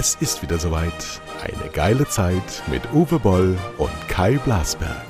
[0.00, 0.92] Es ist wieder soweit.
[1.42, 5.06] Eine geile Zeit mit Uwe Boll und Kai Blasberg.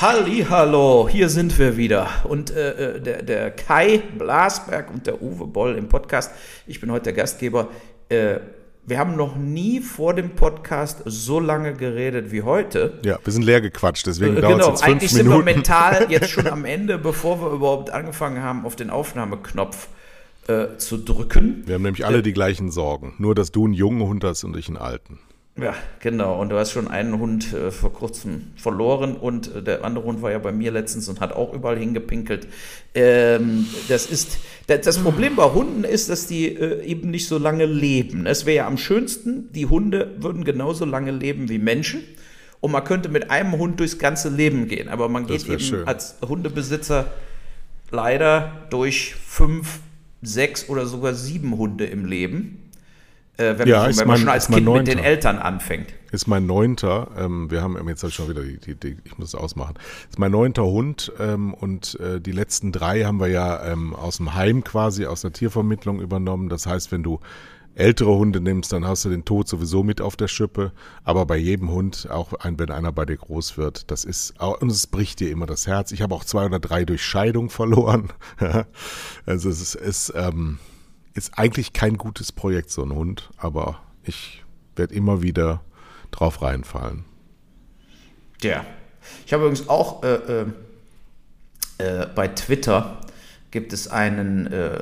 [0.00, 2.08] Hallo, hier sind wir wieder.
[2.24, 6.32] Und äh, äh, der, der Kai Blasberg und der Uwe Boll im Podcast.
[6.66, 7.68] Ich bin heute der Gastgeber.
[8.08, 8.38] Äh,
[8.86, 13.00] wir haben noch nie vor dem Podcast so lange geredet wie heute.
[13.04, 15.30] Ja, wir sind leer gequatscht, deswegen äh, dauert genau, es jetzt fünf eigentlich Minuten.
[15.30, 19.88] sind wir mental jetzt schon am Ende, bevor wir überhaupt angefangen haben, auf den Aufnahmeknopf
[20.46, 21.64] äh, zu drücken.
[21.66, 23.14] Wir haben nämlich alle die gleichen Sorgen.
[23.18, 25.18] Nur, dass du einen jungen Hund hast und ich einen alten.
[25.58, 26.38] Ja, genau.
[26.38, 30.20] Und du hast schon einen Hund äh, vor kurzem verloren und äh, der andere Hund
[30.20, 32.46] war ja bei mir letztens und hat auch überall hingepinkelt.
[32.94, 37.64] Ähm, das ist das Problem bei Hunden ist, dass die äh, eben nicht so lange
[37.64, 38.26] leben.
[38.26, 42.02] Es wäre ja am schönsten, die Hunde würden genauso lange leben wie Menschen.
[42.60, 44.88] Und man könnte mit einem Hund durchs ganze Leben gehen.
[44.88, 45.86] Aber man geht eben schön.
[45.86, 47.06] als Hundebesitzer
[47.90, 49.78] leider durch fünf,
[50.20, 52.65] sechs oder sogar sieben Hunde im Leben
[53.36, 55.02] äh, wenn, Ja, man, wenn man mein- schon als Kind mit den Neunter.
[55.04, 55.94] Eltern anfängt.
[56.12, 59.18] Ist mein neunter, ähm, wir haben, jetzt habe ich schon wieder die, die, die, ich
[59.18, 59.74] muss es ausmachen.
[60.08, 64.16] Ist mein neunter Hund ähm, und äh, die letzten drei haben wir ja ähm, aus
[64.18, 66.48] dem Heim quasi, aus der Tiervermittlung übernommen.
[66.48, 67.20] Das heißt, wenn du
[67.74, 70.72] ältere Hunde nimmst, dann hast du den Tod sowieso mit auf der Schippe.
[71.04, 74.86] Aber bei jedem Hund, auch wenn einer bei dir groß wird, das ist, und es
[74.86, 75.92] bricht dir immer das Herz.
[75.92, 78.08] Ich habe auch zwei oder drei durch Scheidung verloren.
[79.26, 80.58] also es ist, ist, ähm,
[81.16, 84.44] ist eigentlich kein gutes Projekt, so ein Hund, aber ich
[84.76, 85.62] werde immer wieder
[86.10, 87.04] drauf reinfallen.
[88.42, 88.64] Ja.
[89.24, 90.46] Ich habe übrigens auch äh, äh,
[91.78, 93.00] äh, bei Twitter
[93.50, 94.78] gibt es einen äh,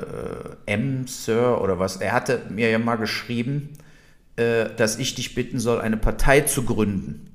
[0.65, 1.97] M-Sir oder was.
[1.97, 3.69] Er hatte mir ja mal geschrieben,
[4.35, 7.31] äh, dass ich dich bitten soll, eine Partei zu gründen.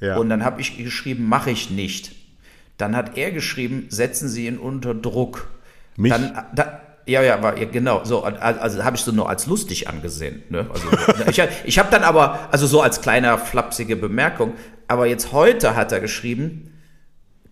[0.00, 0.16] Ja.
[0.16, 2.12] Und dann habe ich geschrieben, mache ich nicht.
[2.78, 5.50] Dann hat er geschrieben, setzen Sie ihn unter Druck.
[5.96, 6.12] Mich?
[6.12, 8.04] Dann, da, ja, ja, war, ja, genau.
[8.04, 10.42] So, also habe ich so nur als lustig angesehen.
[10.48, 10.68] Ne?
[10.72, 10.88] Also,
[11.30, 14.54] ich ich habe dann aber, also so als kleiner flapsige Bemerkung,
[14.88, 16.72] aber jetzt heute hat er geschrieben,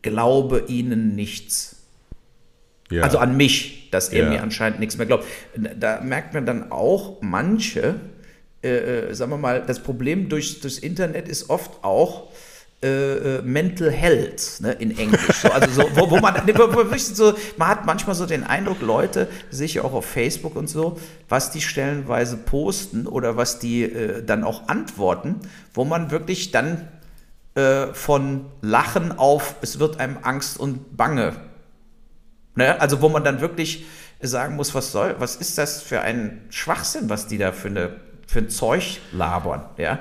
[0.02, 1.76] glaube Ihnen nichts.
[2.90, 3.02] ja.
[3.02, 4.30] Also an mich, dass er Ja.
[4.30, 5.24] mir anscheinend nichts mehr glaubt.
[5.78, 7.96] Da merkt man dann auch, manche,
[8.62, 8.68] äh,
[9.10, 12.27] äh, sagen wir mal, das Problem durch, durchs Internet ist oft auch
[12.82, 15.42] äh, äh, Mental Health ne, in Englisch.
[15.42, 19.28] So, also so, wo, wo man, wo, so, man hat manchmal so den Eindruck, Leute,
[19.50, 24.22] sehe ich auch auf Facebook und so, was die stellenweise posten oder was die äh,
[24.22, 25.36] dann auch antworten,
[25.74, 26.88] wo man wirklich dann
[27.54, 31.34] äh, von Lachen auf, es wird einem Angst und Bange
[32.58, 32.78] Ne?
[32.80, 33.86] Also wo man dann wirklich
[34.20, 38.00] sagen muss, was soll, was ist das für ein Schwachsinn, was die da für, eine,
[38.26, 40.00] für ein Zeug labern, ja?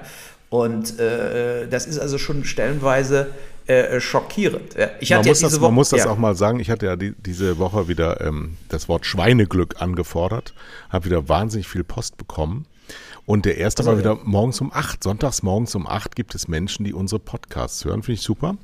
[0.50, 3.28] Und äh, das ist also schon stellenweise
[3.68, 4.76] äh, schockierend.
[5.00, 6.10] Ich man hatte muss, ja diese das, Woche, man muss das ja.
[6.10, 6.60] auch mal sagen.
[6.60, 10.54] Ich hatte ja die, diese Woche wieder ähm, das Wort Schweineglück angefordert,
[10.90, 12.66] habe wieder wahnsinnig viel Post bekommen.
[13.26, 15.04] Und der erste Also, war wieder morgens um acht.
[15.04, 18.02] Sonntags morgens um acht gibt es Menschen, die unsere Podcasts hören.
[18.02, 18.56] Finde ich super.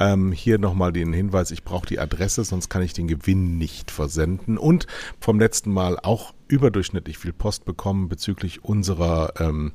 [0.00, 3.92] Ähm, hier nochmal den Hinweis, ich brauche die Adresse, sonst kann ich den Gewinn nicht
[3.92, 4.58] versenden.
[4.58, 4.88] Und
[5.20, 9.70] vom letzten Mal auch überdurchschnittlich viel Post bekommen bezüglich unserer ähm,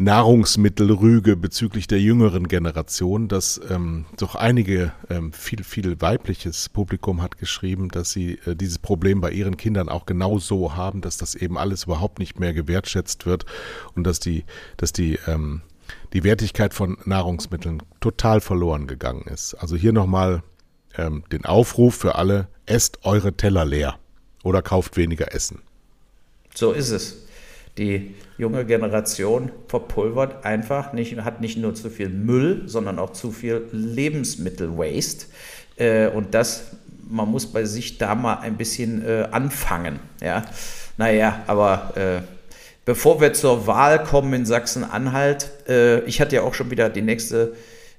[0.00, 7.36] Nahrungsmittelrüge bezüglich der jüngeren Generation, dass ähm, doch einige ähm, viel, viel weibliches Publikum hat
[7.36, 11.34] geschrieben, dass sie äh, dieses Problem bei ihren Kindern auch genau so haben, dass das
[11.34, 13.44] eben alles überhaupt nicht mehr gewertschätzt wird
[13.94, 14.44] und dass die,
[14.78, 15.60] dass die, ähm,
[16.14, 19.52] die Wertigkeit von Nahrungsmitteln total verloren gegangen ist.
[19.52, 20.42] Also hier nochmal
[20.96, 23.98] ähm, den Aufruf für alle, esst eure Teller leer
[24.44, 25.60] oder kauft weniger Essen.
[26.54, 27.18] So ist es.
[27.78, 33.30] Die junge Generation verpulvert einfach, nicht, hat nicht nur zu viel Müll, sondern auch zu
[33.32, 35.26] viel Lebensmittel-Waste.
[35.76, 36.72] Äh, und das,
[37.08, 40.00] man muss bei sich da mal ein bisschen äh, anfangen.
[40.20, 40.44] Ja?
[40.96, 42.20] Naja, aber äh,
[42.84, 45.50] bevor wir zur Wahl kommen in Sachsen-Anhalt,
[46.06, 47.54] ich hatte ja auch schon wieder die nächste,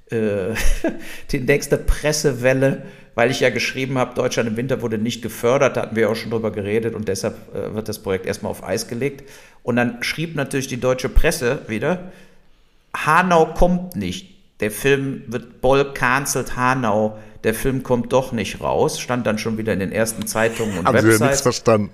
[0.12, 2.82] die nächste Pressewelle
[3.16, 6.16] weil ich ja geschrieben habe, Deutschland im Winter wurde nicht gefördert, da hatten wir auch
[6.16, 9.30] schon drüber geredet und deshalb äh, wird das Projekt erstmal auf Eis gelegt.
[9.64, 12.12] Und dann schrieb natürlich die deutsche Presse wieder,
[12.96, 14.36] Hanau kommt nicht.
[14.60, 17.18] Der Film wird Boll cancelt Hanau.
[17.44, 19.00] Der Film kommt doch nicht raus.
[19.00, 21.42] Stand dann schon wieder in den ersten Zeitungen und Haben sie ja nichts Websites.
[21.42, 21.90] verstanden.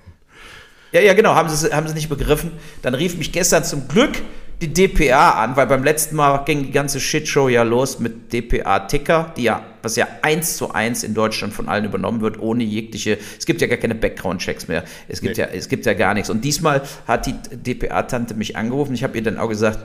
[0.92, 2.52] Ja, ja, genau, haben sie, haben sie nicht begriffen.
[2.82, 4.12] Dann rief mich gestern zum Glück
[4.60, 9.32] die DPA an, weil beim letzten Mal ging die ganze Shitshow ja los mit DPA-Ticker,
[9.36, 13.18] die ja, was ja eins zu eins in Deutschland von allen übernommen wird, ohne jegliche,
[13.38, 14.82] es gibt ja gar keine Background-Checks mehr.
[15.06, 15.44] Es gibt Nee.
[15.44, 16.28] ja, es gibt ja gar nichts.
[16.28, 18.94] Und diesmal hat die DPA-Tante mich angerufen.
[18.94, 19.78] Ich habe ihr dann auch gesagt,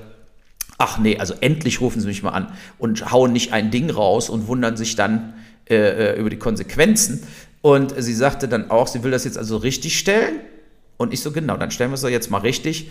[0.79, 4.29] ach nee, also endlich rufen sie mich mal an und hauen nicht ein Ding raus
[4.29, 5.35] und wundern sich dann
[5.69, 7.23] äh, äh, über die Konsequenzen.
[7.61, 10.39] Und sie sagte dann auch, sie will das jetzt also richtig stellen.
[10.97, 12.89] Und ich so, genau, dann stellen wir es doch jetzt mal richtig.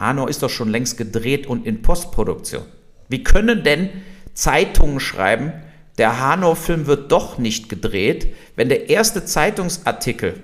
[0.00, 2.64] Hanau ist doch schon längst gedreht und in Postproduktion.
[3.08, 3.90] Wie können denn
[4.34, 5.52] Zeitungen schreiben,
[5.98, 10.42] der Hanau-Film wird doch nicht gedreht, wenn der erste Zeitungsartikel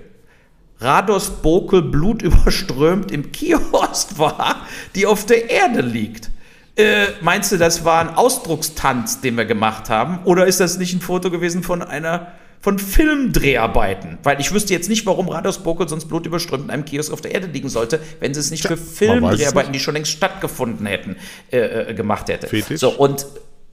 [0.79, 4.65] Rados Bokel blutüberströmt im Kiosk war,
[4.95, 6.31] die auf der Erde liegt.
[6.75, 10.19] Äh, meinst du, das war ein Ausdruckstanz, den wir gemacht haben?
[10.23, 14.19] Oder ist das nicht ein Foto gewesen von einer von Filmdreharbeiten.
[14.23, 17.31] Weil ich wüsste jetzt nicht, warum Rados Bokel sonst blutüberströmt in einem Kiosk auf der
[17.31, 21.15] Erde liegen sollte, wenn sie es nicht für Filmdreharbeiten, die schon längst stattgefunden hätten,
[21.51, 22.47] äh, äh, gemacht hätte.
[22.47, 22.79] Fetisch?
[22.79, 23.25] So, und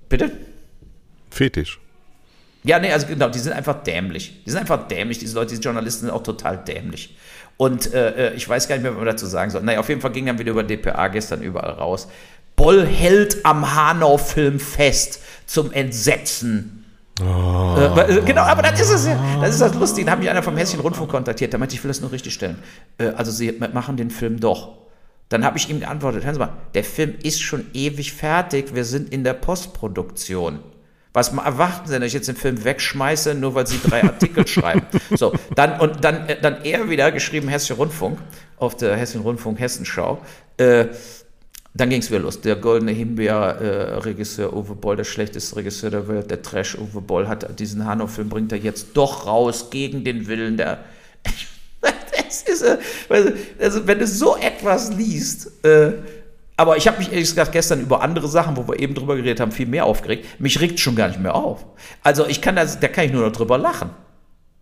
[0.09, 0.33] bitte?
[1.31, 1.79] Fetisch.
[2.65, 4.43] Ja, nee, also genau, die sind einfach dämlich.
[4.45, 5.19] Die sind einfach dämlich.
[5.19, 7.17] Diese Leute, diese Journalisten sind auch total dämlich.
[7.57, 9.63] Und äh, äh ich weiß gar nicht mehr, was man dazu sagen soll.
[9.63, 12.09] Naja, auf jeden Fall ging dann wieder über DPA gestern überall raus.
[12.57, 16.78] Boll hält am Hanau-Film fest zum Entsetzen.
[17.21, 17.77] Oh.
[17.77, 19.19] Äh, genau, aber das ist es ja.
[19.41, 20.07] Das ist das Lustige.
[20.07, 21.53] Da hat mich einer vom Hessischen Rundfunk kontaktiert.
[21.53, 22.59] Der meinte, ich will das nur richtig stellen.
[22.99, 24.79] Äh, also, Sie machen den Film doch.
[25.29, 28.75] Dann habe ich ihm geantwortet: Hören Sie mal, der Film ist schon ewig fertig.
[28.75, 30.61] Wir sind in der Postproduktion.
[31.13, 34.83] Was erwarten Sie dass ich jetzt den Film wegschmeiße, nur weil Sie drei Artikel schreiben?
[35.17, 38.19] So, dann, und dann, äh, dann er wieder geschrieben, Hessischer Rundfunk,
[38.59, 40.21] auf der Hessischen Rundfunk Hessenschau.
[40.59, 40.87] Äh,
[41.79, 42.41] dann ging es wieder los.
[42.41, 47.29] Der goldene Himbeer-Regisseur äh, Uwe Boll, der schlechteste Regisseur der Welt, der Trash Uwe Boll,
[47.29, 50.85] hat diesen Hanau-Film, bringt er jetzt doch raus gegen den Willen der.
[51.81, 52.79] das ist, äh,
[53.61, 55.93] also, wenn du so etwas liest, äh,
[56.57, 59.39] aber ich habe mich ehrlich gesagt gestern über andere Sachen, wo wir eben drüber geredet
[59.39, 60.41] haben, viel mehr aufgeregt.
[60.41, 61.65] Mich regt schon gar nicht mehr auf.
[62.03, 63.91] Also ich kann das, da kann ich nur noch drüber lachen.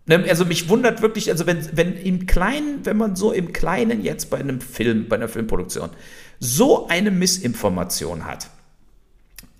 [0.05, 4.03] Ne, also mich wundert wirklich, also wenn, wenn im Kleinen, wenn man so im Kleinen
[4.03, 5.89] jetzt bei einem Film, bei einer Filmproduktion
[6.39, 8.49] so eine Missinformation hat,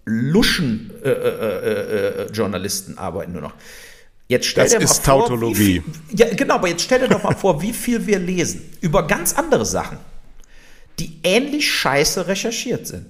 [0.05, 3.53] Luschen äh, äh, äh, äh Journalisten arbeiten nur noch.
[4.29, 5.81] Jetzt stell das dir mal ist vor, Tautologie.
[5.81, 5.83] Viel,
[6.13, 9.33] ja, genau, aber jetzt stell dir doch mal vor, wie viel wir lesen über ganz
[9.33, 9.97] andere Sachen
[10.99, 13.05] die ähnlich scheiße recherchiert sind.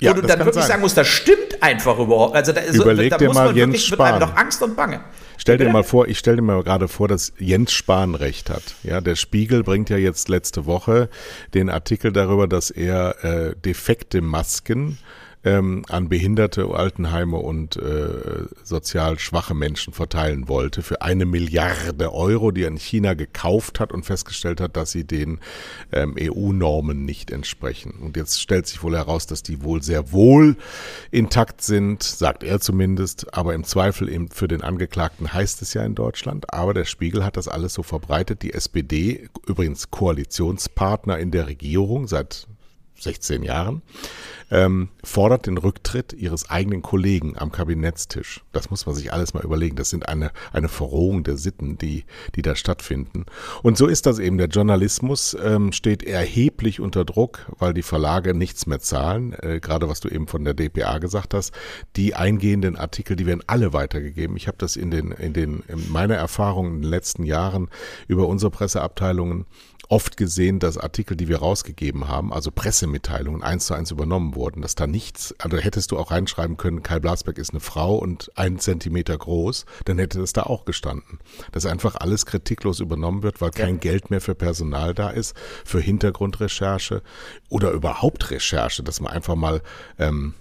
[0.00, 0.68] Wo ja, du dann wirklich sein.
[0.68, 2.34] sagen musst, das stimmt einfach überhaupt.
[2.34, 4.20] Also da, Überleg so, da dir mal Jens wirklich, Spahn.
[4.20, 5.00] Wird doch Angst und Bange.
[5.36, 8.62] Stell dir mal vor, ich stelle dir mal gerade vor, dass Jens Spahn recht hat.
[8.82, 11.08] Ja, der Spiegel bringt ja jetzt letzte Woche
[11.54, 14.98] den Artikel darüber, dass er äh, defekte Masken
[15.44, 22.50] ähm, an Behinderte, Altenheime und äh, sozial schwache Menschen verteilen wollte für eine Milliarde Euro,
[22.50, 25.40] die er in China gekauft hat und festgestellt hat, dass sie den
[25.92, 27.94] ähm, EU-Normen nicht entsprechen.
[28.00, 30.56] Und jetzt stellt sich wohl heraus, dass die wohl sehr wohl
[31.10, 35.84] intakt sind, sagt er zumindest, aber im Zweifel eben für den Angeklagten heißt es ja
[35.84, 36.52] in Deutschland.
[36.52, 38.42] Aber der Spiegel hat das alles so verbreitet.
[38.42, 42.46] Die SPD, übrigens Koalitionspartner in der Regierung seit
[43.00, 43.82] 16 Jahren,
[44.50, 48.42] ähm, fordert den Rücktritt ihres eigenen Kollegen am Kabinettstisch.
[48.52, 49.76] Das muss man sich alles mal überlegen.
[49.76, 52.04] Das sind eine, eine Verrohung der Sitten, die,
[52.34, 53.26] die da stattfinden.
[53.62, 54.38] Und so ist das eben.
[54.38, 59.34] Der Journalismus ähm, steht erheblich unter Druck, weil die Verlage nichts mehr zahlen.
[59.34, 61.52] Äh, gerade was du eben von der DPA gesagt hast.
[61.96, 64.36] Die eingehenden Artikel, die werden alle weitergegeben.
[64.36, 67.68] Ich habe das in den, in den, in meiner Erfahrung in den letzten Jahren
[68.08, 69.46] über unsere Presseabteilungen
[69.90, 74.62] oft gesehen, dass Artikel, die wir rausgegeben haben, also Pressemitteilungen eins zu eins übernommen wurden,
[74.62, 78.30] dass da nichts, also hättest du auch reinschreiben können, Kai Blasberg ist eine Frau und
[78.36, 81.18] ein Zentimeter groß, dann hätte das da auch gestanden.
[81.50, 83.80] Dass einfach alles kritiklos übernommen wird, weil kein ja.
[83.80, 87.02] Geld mehr für Personal da ist, für Hintergrundrecherche
[87.48, 89.60] oder überhaupt Recherche, dass man einfach mal
[89.98, 90.34] ähm,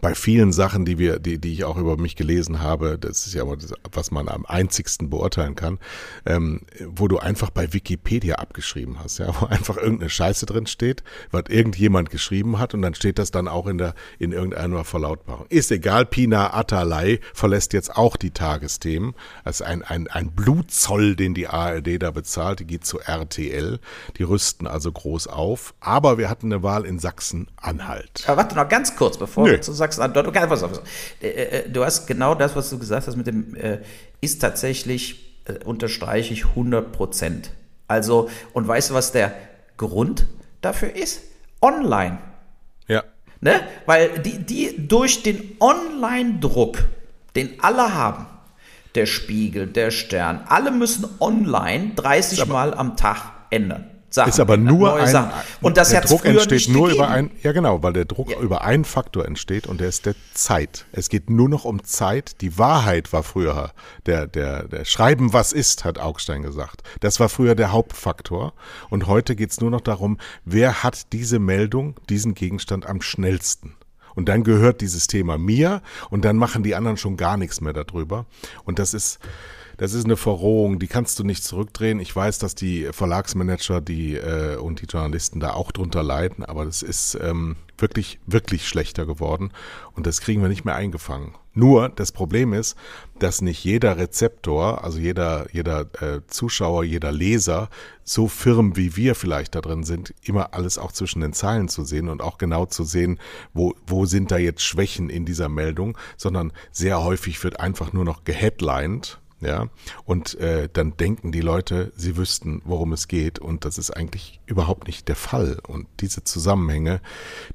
[0.00, 3.34] bei vielen Sachen, die wir, die, die ich auch über mich gelesen habe, das ist
[3.34, 5.78] ja das, was man am einzigsten beurteilen kann,
[6.26, 11.02] ähm, wo du einfach bei Wikipedia abgeschrieben hast, ja, wo einfach irgendeine Scheiße drin steht,
[11.30, 15.46] was irgendjemand geschrieben hat und dann steht das dann auch in der, in irgendeiner Verlautbarung.
[15.48, 19.14] Ist egal, Pina Atalay verlässt jetzt auch die Tagesthemen.
[19.44, 23.78] Das ist ein, ein, ein Blutzoll, den die ARD da bezahlt, die geht zu RTL.
[24.18, 25.74] Die rüsten also groß auf.
[25.80, 28.24] Aber wir hatten eine Wahl in Sachsen-Anhalt.
[28.26, 29.52] Aber warte noch ganz kurz, bevor Nö.
[29.52, 30.26] wir zu Sachsen-Anhalt.
[30.26, 30.80] Okay, pass auf.
[31.20, 33.78] Äh, äh, du hast genau das, was du gesagt hast mit dem, äh,
[34.20, 35.20] ist tatsächlich,
[35.66, 37.50] unterstreiche ich 100 Prozent.
[37.86, 39.34] Also, und weißt du, was der
[39.76, 40.26] Grund
[40.62, 41.22] dafür ist?
[41.60, 42.18] Online.
[42.88, 43.04] Ja.
[43.40, 43.60] Ne?
[43.84, 46.78] Weil die, die durch den Online-Druck,
[47.36, 48.26] den alle haben,
[48.94, 53.90] der Spiegel, der Stern, alle müssen online 30 Mal am Tag ändern.
[54.14, 54.28] Sachen.
[54.28, 55.32] Ist aber nur ein, Sachen.
[55.60, 57.04] und das der Druck entsteht nur gegeben.
[57.04, 58.38] über ein, ja genau, weil der Druck ja.
[58.38, 60.86] über einen Faktor entsteht und der ist der Zeit.
[60.92, 62.40] Es geht nur noch um Zeit.
[62.40, 63.72] Die Wahrheit war früher
[64.06, 66.84] der, der, der Schreiben, was ist, hat Augstein gesagt.
[67.00, 68.52] Das war früher der Hauptfaktor
[68.88, 73.74] und heute geht es nur noch darum, wer hat diese Meldung, diesen Gegenstand am schnellsten.
[74.14, 77.72] Und dann gehört dieses Thema mir und dann machen die anderen schon gar nichts mehr
[77.72, 78.26] darüber.
[78.62, 79.18] Und das ist,
[79.76, 82.00] das ist eine Verrohung, die kannst du nicht zurückdrehen.
[82.00, 86.64] Ich weiß, dass die Verlagsmanager die, äh, und die Journalisten da auch drunter leiden, aber
[86.64, 89.50] das ist ähm, wirklich, wirklich schlechter geworden
[89.94, 91.34] und das kriegen wir nicht mehr eingefangen.
[91.56, 92.76] Nur das Problem ist,
[93.20, 97.68] dass nicht jeder Rezeptor, also jeder, jeder äh, Zuschauer, jeder Leser
[98.02, 101.84] so firm wie wir vielleicht da drin sind, immer alles auch zwischen den Zeilen zu
[101.84, 103.20] sehen und auch genau zu sehen,
[103.52, 108.04] wo, wo sind da jetzt Schwächen in dieser Meldung, sondern sehr häufig wird einfach nur
[108.04, 109.68] noch geheadlined ja,
[110.04, 113.38] und äh, dann denken die Leute, sie wüssten, worum es geht.
[113.38, 115.58] Und das ist eigentlich überhaupt nicht der Fall.
[115.66, 117.00] Und diese Zusammenhänge,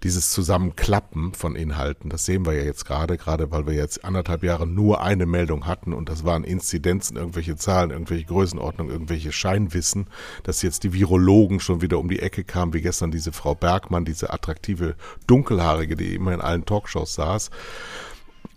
[0.04, 4.44] dieses Zusammenklappen von Inhalten, das sehen wir ja jetzt gerade, gerade weil wir jetzt anderthalb
[4.44, 10.08] Jahre nur eine Meldung hatten und das waren Inzidenzen, irgendwelche Zahlen, irgendwelche Größenordnungen, irgendwelche Scheinwissen,
[10.44, 14.06] dass jetzt die Virologen schon wieder um die Ecke kamen, wie gestern diese Frau Bergmann,
[14.06, 14.96] diese attraktive
[15.28, 17.50] Dunkelhaarige, die immer in allen Talkshows saß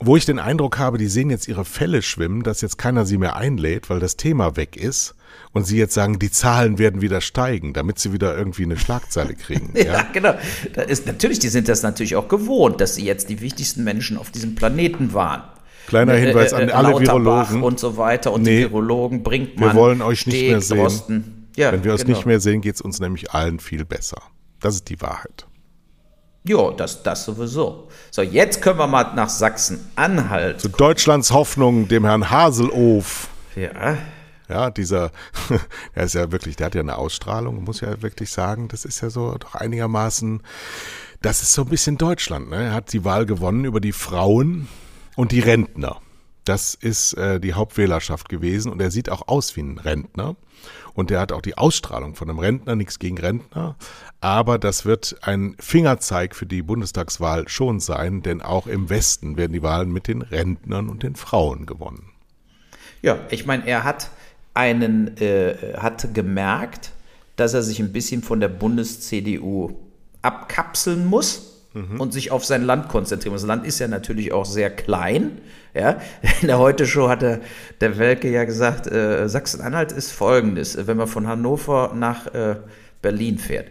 [0.06, 3.18] wo ich den Eindruck habe, die sehen jetzt ihre Fälle schwimmen, dass jetzt keiner sie
[3.18, 5.14] mehr einlädt, weil das Thema weg ist
[5.52, 9.35] und sie jetzt sagen, die Zahlen werden wieder steigen, damit sie wieder irgendwie eine Schlagzeile
[9.35, 9.73] kriegen.
[9.75, 10.35] ja, ja, genau.
[10.75, 14.16] Da ist, natürlich, die sind das natürlich auch gewohnt, dass sie jetzt die wichtigsten Menschen
[14.16, 15.42] auf diesem Planeten waren.
[15.87, 17.62] Kleiner äh, Hinweis an äh, alle Virologen.
[17.62, 18.32] Und so weiter.
[18.32, 19.71] Und nee, die Virologen bringt man.
[19.71, 21.49] Wir wollen euch nicht Steg, mehr sehen.
[21.56, 22.16] Ja, Wenn wir uns genau.
[22.16, 24.23] nicht mehr sehen, geht es uns nämlich allen viel besser.
[24.61, 25.47] Das ist die Wahrheit.
[26.44, 27.88] Ja, das, das sowieso.
[28.11, 30.61] So, jetzt können wir mal nach Sachsen-Anhalt.
[30.61, 33.28] Zu Deutschlands Hoffnung, dem Herrn Haselof.
[33.54, 33.96] Ja.
[34.49, 35.12] Ja, dieser,
[35.94, 39.00] er ist ja wirklich, der hat ja eine Ausstrahlung, muss ja wirklich sagen, das ist
[39.00, 40.42] ja so doch einigermaßen,
[41.22, 42.50] das ist so ein bisschen Deutschland.
[42.50, 42.56] Ne?
[42.56, 44.68] Er hat die Wahl gewonnen über die Frauen
[45.14, 46.02] und die Rentner.
[46.44, 50.34] Das ist äh, die Hauptwählerschaft gewesen und er sieht auch aus wie ein Rentner
[50.94, 53.76] und der hat auch die Ausstrahlung von einem Rentner, nichts gegen Rentner,
[54.20, 59.52] aber das wird ein Fingerzeig für die Bundestagswahl schon sein, denn auch im Westen werden
[59.52, 62.11] die Wahlen mit den Rentnern und den Frauen gewonnen.
[63.02, 64.11] Ja, ich meine, er hat
[64.54, 66.92] einen, äh, hat gemerkt,
[67.37, 69.76] dass er sich ein bisschen von der Bundes-CDU
[70.20, 72.00] abkapseln muss mhm.
[72.00, 73.34] und sich auf sein Land konzentrieren.
[73.34, 75.40] Das Land ist ja natürlich auch sehr klein.
[75.74, 76.00] Ja?
[76.40, 77.40] In der Heute-Show hat der,
[77.80, 82.56] der Welke ja gesagt, äh, Sachsen-Anhalt ist folgendes, wenn man von Hannover nach äh,
[83.00, 83.66] Berlin fährt.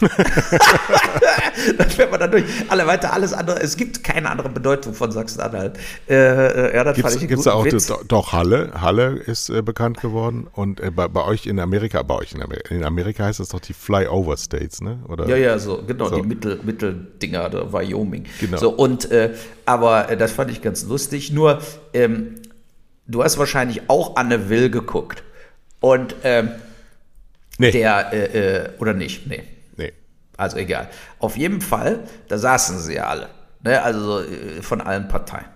[1.78, 2.44] dann fährt man dann durch.
[2.68, 3.60] Alle weiter, alles andere.
[3.60, 5.78] Es gibt keine andere Bedeutung von Sachsen-Anhalt.
[6.08, 7.92] Äh, äh ja, das gibt's, fand ich gibt's da auch Witz.
[8.08, 8.72] doch Halle.
[8.80, 12.42] Halle ist äh, bekannt geworden und äh, bei, bei, euch in Amerika, bei euch in
[12.42, 15.00] Amerika, in Amerika heißt das doch die Flyover States, ne?
[15.08, 15.28] Oder?
[15.28, 16.16] Ja, ja, so genau so.
[16.16, 18.24] die Mittel, Mitteldinger, da Wyoming.
[18.40, 18.56] Genau.
[18.56, 19.34] So und äh,
[19.66, 21.30] aber äh, das fand ich ganz lustig.
[21.30, 21.60] Nur
[21.92, 22.36] ähm,
[23.06, 25.22] du hast wahrscheinlich auch Anne Will geguckt
[25.80, 26.50] und ähm,
[27.58, 27.70] nee.
[27.70, 29.26] der oder nicht?
[29.26, 29.42] Nee.
[30.36, 30.88] Also egal.
[31.18, 33.28] Auf jeden Fall, da saßen sie ja alle.
[33.62, 33.82] Ne?
[33.82, 35.46] Also äh, von allen Parteien.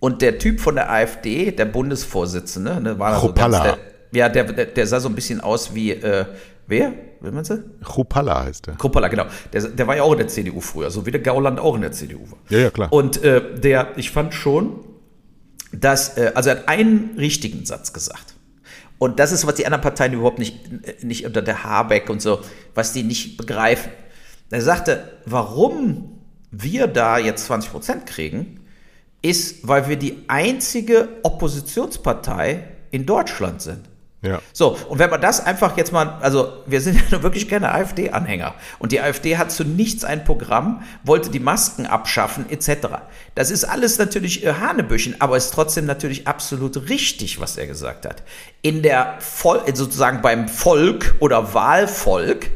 [0.00, 3.78] Und der Typ von der AfD, der Bundesvorsitzende, ne, war so ganz, der,
[4.12, 6.24] ja, der, der, der, sah so ein bisschen aus wie, äh,
[6.66, 6.92] wer?
[7.20, 7.62] Will man sie?
[7.84, 8.74] Chupalla heißt der.
[8.78, 9.26] Chupalla, genau.
[9.52, 11.82] Der, der war ja auch in der CDU früher, so wie der Gauland auch in
[11.82, 12.38] der CDU war.
[12.48, 12.92] Ja, ja, klar.
[12.92, 14.80] Und äh, der, ich fand schon,
[15.72, 18.34] dass, äh, also er hat einen richtigen Satz gesagt.
[18.98, 22.40] Und das ist, was die anderen Parteien überhaupt nicht, nicht unter der Habeck und so,
[22.74, 23.92] was die nicht begreifen.
[24.52, 28.60] Er sagte, warum wir da jetzt 20 Prozent kriegen,
[29.22, 33.88] ist, weil wir die einzige Oppositionspartei in Deutschland sind.
[34.20, 34.40] Ja.
[34.52, 38.54] So, und wenn man das einfach jetzt mal, also wir sind ja wirklich keine AfD-Anhänger
[38.78, 42.88] und die AfD hat zu nichts ein Programm, wollte die Masken abschaffen etc.
[43.34, 48.06] Das ist alles natürlich äh, Hanebüchen, aber ist trotzdem natürlich absolut richtig, was er gesagt
[48.06, 48.22] hat.
[48.60, 52.50] In der Vol sozusagen beim Volk oder Wahlvolk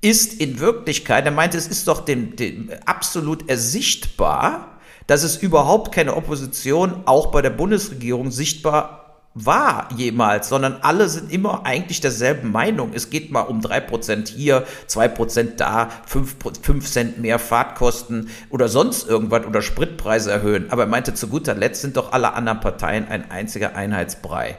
[0.00, 5.94] ist in Wirklichkeit, er meinte, es ist doch dem, dem absolut ersichtbar, dass es überhaupt
[5.94, 9.06] keine Opposition auch bei der Bundesregierung sichtbar
[9.38, 12.92] war jemals, sondern alle sind immer eigentlich derselben Meinung.
[12.94, 18.30] Es geht mal um drei Prozent hier, zwei Prozent da, fünf fünf Cent mehr Fahrtkosten
[18.48, 20.70] oder sonst irgendwas oder Spritpreise erhöhen.
[20.70, 24.56] Aber er meinte, zu guter Letzt sind doch alle anderen Parteien ein einziger Einheitsbrei.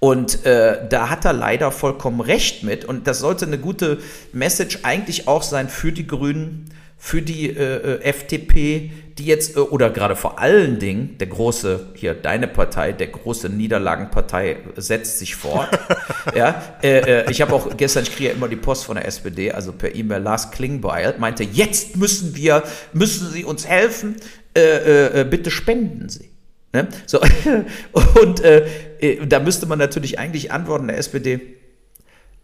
[0.00, 2.86] Und äh, da hat er leider vollkommen recht mit.
[2.86, 3.98] Und das sollte eine gute
[4.32, 9.60] Message eigentlich auch sein für die Grünen, für die äh, äh FDP, die jetzt, äh,
[9.60, 15.36] oder gerade vor allen Dingen, der große, hier deine Partei, der große Niederlagenpartei setzt sich
[15.36, 15.68] fort.
[16.34, 19.04] ja, äh, äh, ich habe auch gestern, ich kriege ja immer die Post von der
[19.06, 22.62] SPD, also per E-Mail, Lars Klingbeil, meinte, jetzt müssen wir,
[22.94, 24.16] müssen Sie uns helfen,
[24.54, 26.29] äh, bitte spenden Sie.
[26.72, 26.88] Ne?
[27.06, 27.20] So,
[28.22, 28.66] und äh,
[29.00, 31.40] äh, da müsste man natürlich eigentlich antworten der SPD,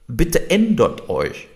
[0.09, 1.49] bitte ändert euch.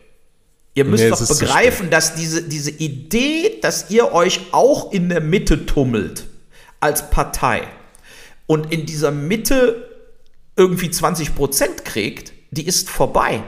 [0.75, 5.21] Ihr müsst nee, doch begreifen, dass diese, diese Idee, dass ihr euch auch in der
[5.21, 6.27] Mitte tummelt
[6.79, 7.63] als Partei
[8.47, 9.89] und in dieser Mitte
[10.57, 13.43] irgendwie 20 Prozent kriegt, die ist vorbei.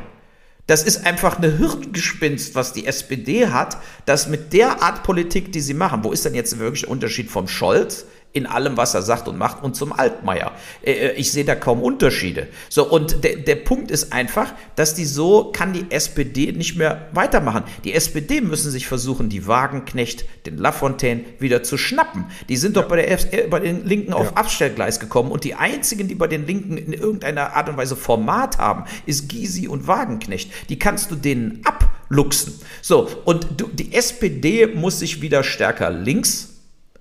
[0.66, 5.60] Das ist einfach eine Hirngespinst, was die SPD hat, dass mit der Art Politik, die
[5.60, 8.06] sie machen, wo ist denn jetzt wirklich der Unterschied vom Scholz?
[8.32, 10.52] In allem, was er sagt und macht und zum Altmaier.
[10.82, 12.48] Äh, äh, ich sehe da kaum Unterschiede.
[12.68, 17.08] So, und der, der Punkt ist einfach, dass die so, kann die SPD nicht mehr
[17.12, 17.64] weitermachen.
[17.84, 22.24] Die SPD müssen sich versuchen, die Wagenknecht, den Lafontaine wieder zu schnappen.
[22.48, 22.82] Die sind ja.
[22.82, 24.32] doch bei, der, äh, bei den Linken auf ja.
[24.34, 28.58] Abstellgleis gekommen und die einzigen, die bei den Linken in irgendeiner Art und Weise Format
[28.58, 30.50] haben, ist Gysi und Wagenknecht.
[30.70, 32.58] Die kannst du denen abluchsen.
[32.80, 36.51] So, und du, die SPD muss sich wieder stärker links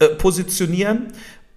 [0.01, 1.13] äh, positionieren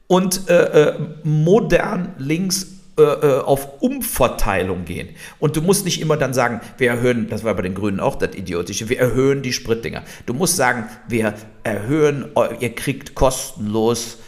[0.07, 2.67] und äh, äh, modern links
[2.99, 5.09] äh, auf Umverteilung gehen.
[5.39, 8.17] Und du musst nicht immer dann sagen, wir erhöhen, das war bei den Grünen auch
[8.17, 10.03] das Idiotische, wir erhöhen die Spritdinger.
[10.27, 12.27] Du musst sagen, wir erhöhen,
[12.61, 14.19] ihr kriegt kostenlos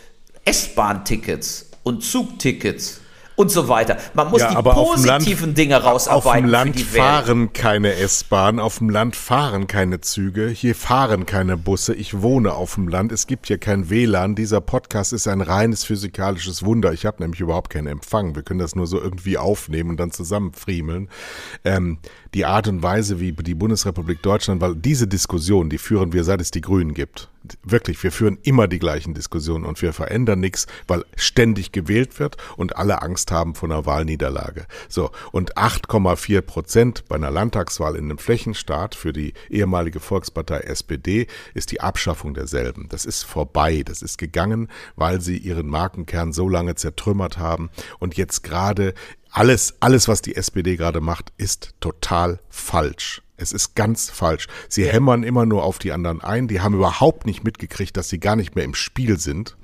[0.44, 3.02] S-Bahn-Tickets und Zugtickets
[3.36, 3.98] und so weiter.
[4.14, 6.26] Man muss ja, die positiven Land, Dinge rausarbeiten.
[6.26, 11.56] Auf dem Land fahren keine S-Bahn, auf dem Land fahren keine Züge, hier fahren keine
[11.56, 11.94] Busse.
[11.94, 14.34] Ich wohne auf dem Land, es gibt hier kein WLAN.
[14.34, 16.92] Dieser Podcast ist ein reines physikalisches Wunder.
[16.92, 18.34] Ich habe nämlich überhaupt keinen Empfang.
[18.34, 21.08] Wir können das nur so irgendwie aufnehmen und dann zusammenfriemeln.
[21.64, 21.98] Ähm,
[22.34, 26.40] die Art und Weise, wie die Bundesrepublik Deutschland, weil diese Diskussion, die führen wir, seit
[26.40, 27.28] es die Grünen gibt.
[27.62, 32.36] Wirklich, wir führen immer die gleichen Diskussionen und wir verändern nichts, weil ständig gewählt wird
[32.56, 34.66] und alle Angst haben vor einer Wahlniederlage.
[34.88, 41.26] So, und 8,4 Prozent bei einer Landtagswahl in einem Flächenstaat für die ehemalige Volkspartei SPD
[41.54, 42.88] ist die Abschaffung derselben.
[42.88, 48.16] Das ist vorbei, das ist gegangen, weil sie ihren Markenkern so lange zertrümmert haben und
[48.16, 48.94] jetzt gerade
[49.30, 53.22] alles, alles, was die SPD gerade macht, ist total falsch.
[53.36, 54.48] Es ist ganz falsch.
[54.68, 54.92] Sie ja.
[54.92, 56.48] hämmern immer nur auf die anderen ein.
[56.48, 59.56] Die haben überhaupt nicht mitgekriegt, dass sie gar nicht mehr im Spiel sind,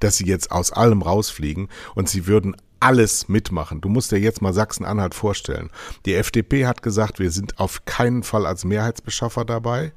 [0.00, 3.80] dass sie jetzt aus allem rausfliegen und sie würden alles mitmachen.
[3.80, 5.70] Du musst dir jetzt mal Sachsen-Anhalt vorstellen.
[6.04, 9.92] Die FDP hat gesagt, wir sind auf keinen Fall als Mehrheitsbeschaffer dabei.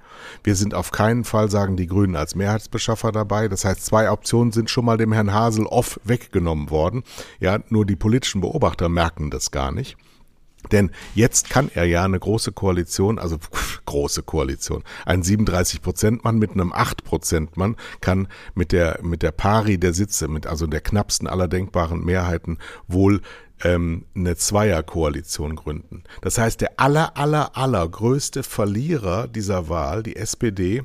[0.46, 3.50] Wir sind auf keinen Fall, sagen die Grünen, als Mehrheitsbeschaffer dabei.
[3.50, 7.04] Das heißt, zwei Optionen sind schon mal dem Herrn Hasel off weggenommen worden.
[7.42, 9.98] Ja, nur die politischen Beobachter merken das gar nicht.
[10.72, 13.38] Denn jetzt kann er ja eine große Koalition, also
[13.86, 20.28] große Koalition, ein 37-Prozent-Mann mit einem 8-Prozent-Mann kann mit der, mit der Pari der Sitze,
[20.28, 23.22] mit also der knappsten aller denkbaren Mehrheiten wohl
[23.64, 26.04] ähm, eine Zweierkoalition gründen.
[26.22, 30.84] Das heißt, der aller, aller, aller größte Verlierer dieser Wahl, die SPD,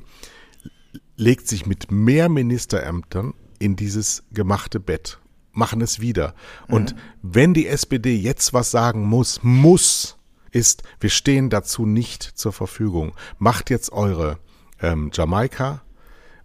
[1.15, 5.19] legt sich mit mehr Ministerämtern in dieses gemachte Bett
[5.53, 6.33] machen es wieder.
[6.67, 6.99] Und mhm.
[7.21, 10.17] wenn die SPD jetzt was sagen muss, muss,
[10.51, 13.13] ist, wir stehen dazu nicht zur Verfügung.
[13.37, 14.37] Macht jetzt eure
[14.81, 15.81] ähm, Jamaika,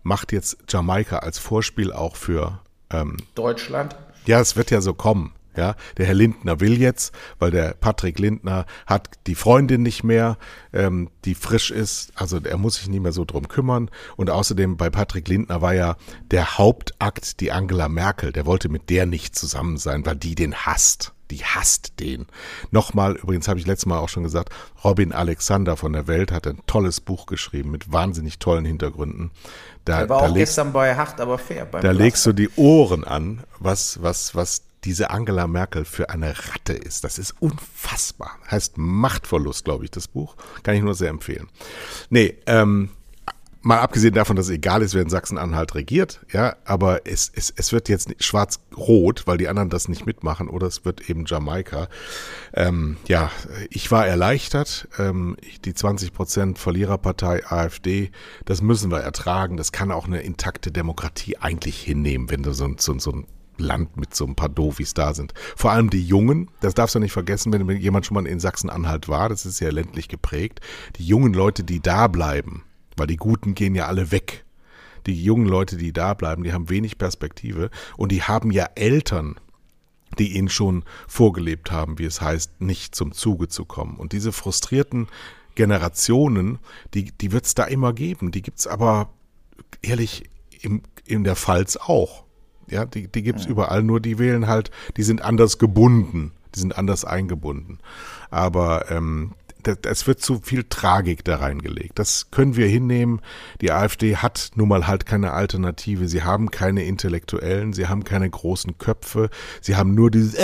[0.03, 3.97] macht jetzt Jamaika als Vorspiel auch für ähm, Deutschland.
[4.27, 5.33] Ja, es wird ja so kommen.
[5.59, 10.38] Ja, der Herr Lindner will jetzt, weil der Patrick Lindner hat die Freundin nicht mehr,
[10.73, 13.90] ähm, die frisch ist, also er muss sich nicht mehr so drum kümmern.
[14.14, 15.97] Und außerdem bei Patrick Lindner war ja
[16.31, 18.31] der Hauptakt die Angela Merkel.
[18.31, 21.12] Der wollte mit der nicht zusammen sein, weil die den hasst.
[21.33, 22.27] Die hasst den.
[22.71, 24.51] Nochmal, übrigens habe ich letztes Mal auch schon gesagt,
[24.85, 29.33] Robin Alexander von der Welt hat ein tolles Buch geschrieben mit wahnsinnig tollen Hintergründen.
[29.85, 31.66] Da, er war auch legst, gestern bei Hart aber fair.
[31.66, 36.73] da legst du die Ohren an, was, was, was diese Angela Merkel für eine Ratte
[36.73, 37.05] ist.
[37.05, 38.38] Das ist unfassbar.
[38.51, 40.37] Heißt Machtverlust, glaube ich, das Buch.
[40.62, 41.49] Kann ich nur sehr empfehlen.
[42.11, 42.91] Nee, ähm,
[43.62, 47.53] mal abgesehen davon, dass es egal ist, wer in Sachsen-Anhalt regiert, ja, aber es, es,
[47.55, 51.88] es wird jetzt schwarz-rot, weil die anderen das nicht mitmachen, oder es wird eben Jamaika.
[52.55, 53.31] Ähm, ja,
[53.71, 54.88] ich war erleichtert.
[54.99, 58.11] Ähm, die 20 Prozent Verliererpartei AfD,
[58.45, 59.57] das müssen wir ertragen.
[59.57, 63.27] Das kann auch eine intakte Demokratie eigentlich hinnehmen, wenn du so, so, so ein
[63.61, 65.35] Land mit so ein paar Doofies da sind.
[65.57, 69.09] Vor allem die Jungen, das darfst du nicht vergessen, wenn jemand schon mal in Sachsen-Anhalt
[69.09, 70.61] war, das ist ja ländlich geprägt.
[70.97, 72.64] Die jungen Leute, die da bleiben,
[72.97, 74.44] weil die Guten gehen ja alle weg.
[75.07, 79.37] Die jungen Leute, die da bleiben, die haben wenig Perspektive und die haben ja Eltern,
[80.18, 83.97] die ihnen schon vorgelebt haben, wie es heißt, nicht zum Zuge zu kommen.
[83.97, 85.09] Und diese frustrierten
[85.55, 86.59] Generationen,
[86.94, 88.31] die, die wird es da immer geben.
[88.31, 89.11] Die gibt es aber
[89.83, 90.25] ehrlich
[90.61, 92.25] im, in der Pfalz auch.
[92.70, 93.50] Ja, die, die gibt es ja.
[93.50, 97.78] überall, nur die wählen halt, die sind anders gebunden, die sind anders eingebunden.
[98.31, 99.33] Aber ähm,
[99.83, 101.98] es wird zu viel Tragik da reingelegt.
[101.98, 103.20] Das können wir hinnehmen.
[103.61, 106.09] Die AfD hat nun mal halt keine Alternative.
[106.09, 110.35] Sie haben keine Intellektuellen, sie haben keine großen Köpfe, sie haben nur dieses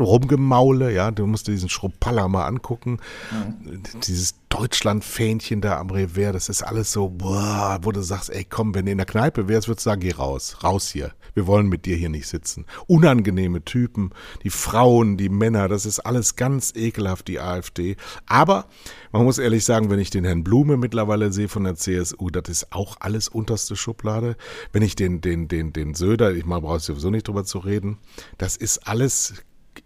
[0.00, 2.98] Rumgemaule, ja, du musst dir diesen Schruppaller mal angucken.
[3.30, 3.82] Mhm.
[4.02, 8.74] Dieses Deutschland-Fähnchen da am Revers, das ist alles so, boah, wo du sagst, ey komm,
[8.74, 11.12] wenn du in der Kneipe wärst, würdest du sagen, geh raus, raus hier.
[11.34, 12.66] Wir wollen mit dir hier nicht sitzen.
[12.88, 14.10] Unangenehme Typen,
[14.42, 17.96] die Frauen, die Männer, das ist alles ganz ekelhaft, die AfD.
[18.26, 18.66] Aber
[19.12, 22.48] man muss ehrlich sagen, wenn ich den Herrn Blume mittlerweile sehe von der CSU, das
[22.48, 24.36] ist auch alles unterste Schublade.
[24.72, 27.98] Wenn ich den, den, den, den Söder, ich mal brauche sowieso nicht drüber zu reden,
[28.36, 29.34] das ist alles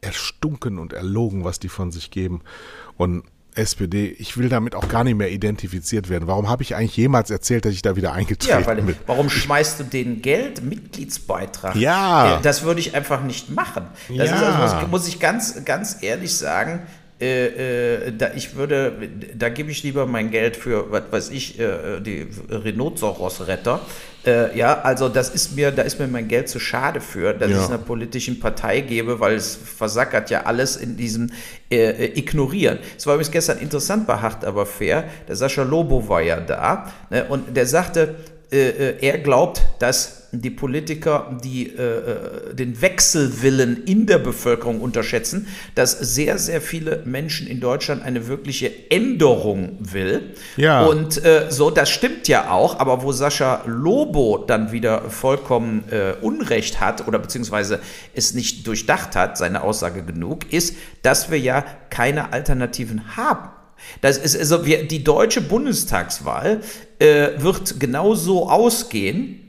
[0.01, 2.41] erstunken und erlogen, was die von sich geben.
[2.97, 6.27] Und SPD, ich will damit auch gar nicht mehr identifiziert werden.
[6.27, 8.97] Warum habe ich eigentlich jemals erzählt, dass ich da wieder eingetreten ja, weil, bin?
[9.07, 11.77] Warum schmeißt du den Geld, Mitgliedsbeitrag?
[11.77, 12.41] Ja.
[12.43, 13.87] Das würde ich einfach nicht machen.
[14.09, 14.37] Das ja.
[14.37, 16.83] also, muss, muss ich ganz, ganz ehrlich sagen,
[17.21, 18.93] äh, äh, da ich würde,
[19.37, 23.81] da gebe ich lieber mein Geld für, was weiß ich, äh, die Rhinoceros-Retter.
[24.27, 27.51] Äh, ja, also das ist mir, da ist mir mein Geld zu schade für, dass
[27.51, 27.57] ja.
[27.57, 31.31] ich es einer politischen Partei gebe, weil es versackert ja alles in diesem
[31.71, 32.79] Ignorieren.
[32.97, 35.05] Es war übrigens gestern interessant bei Hart aber fair.
[35.27, 38.15] Der Sascha Lobo war ja da ne, und der sagte,
[38.51, 45.99] er glaubt, dass die Politiker, die äh, äh, den Wechselwillen in der Bevölkerung unterschätzen, dass
[45.99, 50.35] sehr, sehr viele Menschen in Deutschland eine wirkliche Änderung will.
[50.57, 50.85] Ja.
[50.87, 56.15] Und äh, so, das stimmt ja auch, aber wo Sascha Lobo dann wieder vollkommen äh,
[56.21, 57.81] Unrecht hat oder beziehungsweise
[58.15, 63.51] es nicht durchdacht hat, seine Aussage genug, ist, dass wir ja keine Alternativen haben.
[64.01, 66.61] Das ist also wir, die deutsche Bundestagswahl
[66.99, 69.44] äh, wird genauso ausgehen,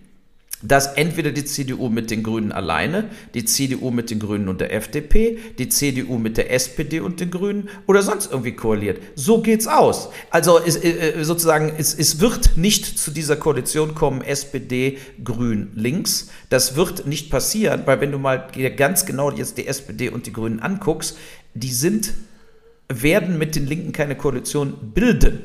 [0.68, 4.74] dass entweder die CDU mit den Grünen alleine, die CDU mit den Grünen und der
[4.74, 9.00] FDP, die CDU mit der SPD und den Grünen oder sonst irgendwie koaliert.
[9.16, 10.10] So geht's aus.
[10.30, 15.72] Also es, äh, äh, sozusagen, es, es wird nicht zu dieser Koalition kommen, SPD, Grün,
[15.76, 16.30] Links.
[16.50, 20.34] Das wird nicht passieren, weil wenn du mal ganz genau jetzt die SPD und die
[20.34, 21.18] Grünen anguckst,
[21.54, 22.14] die sind,
[22.88, 25.42] werden mit den Linken keine Koalition bilden,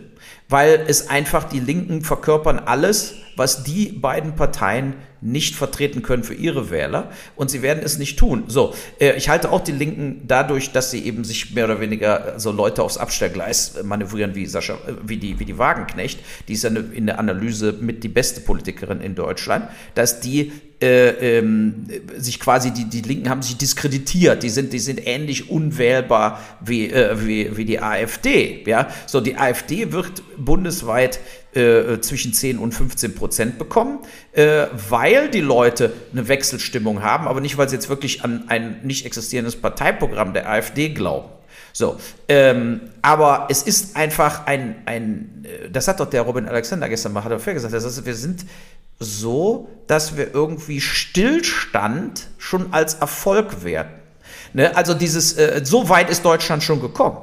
[0.48, 6.34] weil es einfach die Linken verkörpern alles, was die beiden Parteien nicht vertreten können für
[6.34, 8.44] ihre Wähler und sie werden es nicht tun.
[8.46, 12.38] So, äh, ich halte auch die Linken dadurch, dass sie eben sich mehr oder weniger
[12.38, 16.64] so Leute aufs Abstellgleis manövrieren wie Sascha, äh, wie die, wie die Wagenknecht, die ist
[16.64, 22.40] ja in der Analyse mit die beste Politikerin in Deutschland, dass die äh, ähm, sich
[22.40, 27.26] quasi die, die Linken haben sich diskreditiert, die sind, die sind ähnlich unwählbar wie, äh,
[27.26, 28.64] wie, wie die AfD.
[28.66, 28.88] Ja?
[29.06, 31.20] So, die AfD wird bundesweit
[31.54, 33.98] äh, zwischen 10 und 15 Prozent bekommen,
[34.32, 38.80] äh, weil die Leute eine Wechselstimmung haben, aber nicht, weil sie jetzt wirklich an ein
[38.82, 41.28] nicht existierendes Parteiprogramm der AfD glauben.
[41.72, 46.88] So, ähm, aber es ist einfach ein, ein, äh, das hat doch der Robin Alexander
[46.88, 48.44] gestern mal, hat er gesagt, das heißt, wir sind
[49.00, 53.98] so, dass wir irgendwie Stillstand schon als Erfolg werten.
[54.52, 54.76] Ne?
[54.76, 57.18] Also dieses, äh, so weit ist Deutschland schon gekommen.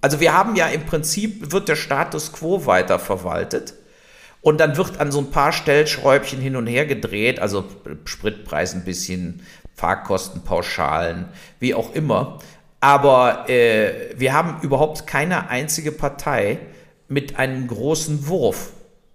[0.00, 3.74] Also wir haben ja im Prinzip, wird der Status quo weiter verwaltet.
[4.42, 7.64] Und dann wird an so ein paar Stellschräubchen hin und her gedreht, also
[8.04, 9.40] Spritpreis ein bisschen,
[9.74, 11.26] Fahrkostenpauschalen,
[11.60, 12.40] wie auch immer.
[12.80, 16.58] Aber äh, wir haben überhaupt keine einzige Partei
[17.08, 18.72] mit einem großen Wurf.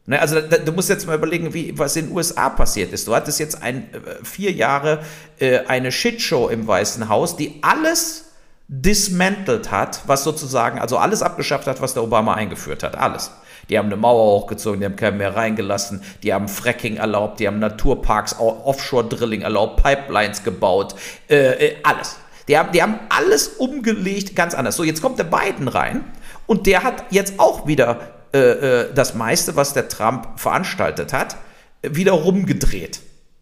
[0.10, 3.08] Ne, also da, du musst jetzt mal überlegen, wie, was in den USA passiert ist.
[3.08, 5.02] Du hattest jetzt ein, äh, vier Jahre
[5.38, 8.26] äh, eine Shitshow im Weißen Haus, die alles
[8.68, 12.98] dismantelt hat, was sozusagen, also alles abgeschafft hat, was der Obama eingeführt hat.
[12.98, 13.30] Alles.
[13.70, 17.46] Die haben eine Mauer hochgezogen, die haben keinen mehr reingelassen, die haben Fracking erlaubt, die
[17.46, 20.96] haben Naturparks, Offshore-Drilling erlaubt, Pipelines gebaut,
[21.30, 22.16] äh, äh, alles.
[22.48, 24.76] Die haben, die haben alles umgelegt, ganz anders.
[24.76, 26.04] So, jetzt kommt der Biden rein
[26.48, 31.38] und der hat jetzt auch wieder äh, äh das meiste, was der Trump veranstaltet hat,
[31.82, 33.02] wieder rumgedreht.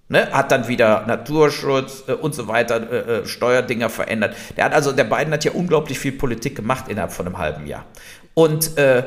[0.10, 4.38] Ne, hat dann wieder Naturschutz äh, und so weiter, äh, äh, Steuerdinger verändert.
[4.56, 7.68] Der hat also, der Biden hat ja unglaublich viel Politik gemacht innerhalb von einem halben
[7.68, 7.86] Jahr.
[8.34, 9.04] Und äh,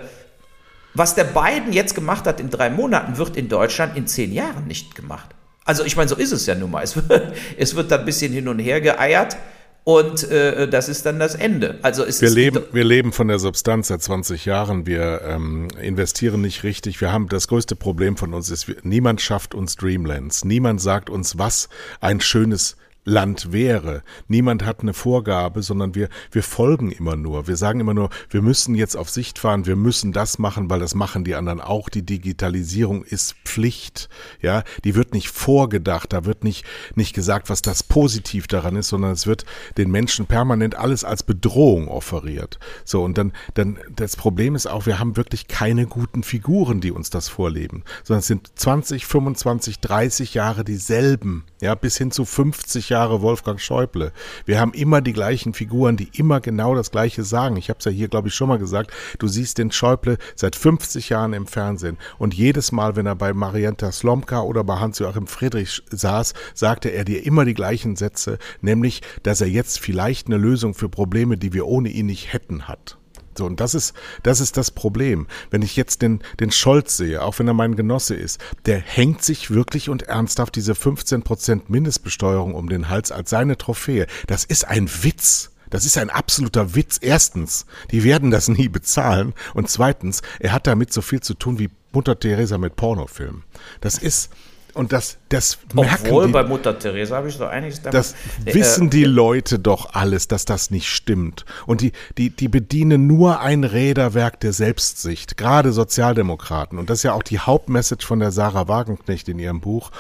[0.93, 4.67] was der Biden jetzt gemacht hat in drei Monaten, wird in Deutschland in zehn Jahren
[4.67, 5.31] nicht gemacht.
[5.65, 6.83] Also ich meine, so ist es ja nun mal.
[6.83, 9.39] Es wird, es wird da ein bisschen hin und her geeiert.
[9.85, 11.79] Und äh, das ist dann das Ende.
[11.83, 14.87] Also es wir, leben, wir leben von der Substanz seit 20 Jahren.
[14.87, 17.01] Wir ähm, investieren nicht richtig.
[17.01, 20.45] Wir haben das größte Problem von uns ist, niemand schafft uns Dreamlands.
[20.45, 21.69] Niemand sagt uns, was
[22.01, 22.77] ein schönes
[23.11, 24.03] Land wäre.
[24.29, 27.49] Niemand hat eine Vorgabe, sondern wir, wir folgen immer nur.
[27.49, 30.79] Wir sagen immer nur, wir müssen jetzt auf Sicht fahren, wir müssen das machen, weil
[30.79, 31.89] das machen die anderen auch.
[31.89, 34.09] Die Digitalisierung ist Pflicht.
[34.41, 36.13] Ja, die wird nicht vorgedacht.
[36.13, 39.45] Da wird nicht, nicht gesagt, was das positiv daran ist, sondern es wird
[39.77, 42.61] den Menschen permanent alles als Bedrohung offeriert.
[42.85, 46.93] So, und dann, dann, das Problem ist auch, wir haben wirklich keine guten Figuren, die
[46.93, 52.25] uns das vorleben, sondern es sind 20, 25, 30 Jahre dieselben ja, bis hin zu
[52.25, 54.13] 50 Jahre Wolfgang Schäuble.
[54.45, 57.57] Wir haben immer die gleichen Figuren, die immer genau das Gleiche sagen.
[57.57, 58.93] Ich habe es ja hier, glaube ich, schon mal gesagt.
[59.19, 63.33] Du siehst den Schäuble seit 50 Jahren im Fernsehen und jedes Mal, wenn er bei
[63.33, 69.03] Marienta Slomka oder bei Hans-Joachim Friedrich saß, sagte er dir immer die gleichen Sätze, nämlich,
[69.23, 73.00] dass er jetzt vielleicht eine Lösung für Probleme, die wir ohne ihn nicht hätten, hat.
[73.41, 75.27] So, und das ist, das ist das Problem.
[75.51, 79.25] Wenn ich jetzt den, den Scholz sehe, auch wenn er mein Genosse ist, der hängt
[79.25, 84.07] sich wirklich und ernsthaft diese 15 Prozent Mindestbesteuerung um den Hals als seine Trophäe.
[84.27, 85.53] Das ist ein Witz.
[85.71, 86.99] Das ist ein absoluter Witz.
[87.01, 89.33] Erstens, die werden das nie bezahlen.
[89.55, 93.45] Und zweitens, er hat damit so viel zu tun wie Mutter Teresa mit Pornofilmen.
[93.81, 94.29] Das ist,
[94.75, 97.95] und das, das merken Obwohl, die, bei Mutter Teresa habe ich so einiges damit.
[97.95, 101.45] Das äh, wissen die Leute doch alles, dass das nicht stimmt.
[101.67, 106.79] Und die, die, die bedienen nur ein Räderwerk der Selbstsicht, gerade Sozialdemokraten.
[106.79, 109.91] Und das ist ja auch die Hauptmessage von der Sarah Wagenknecht in ihrem Buch.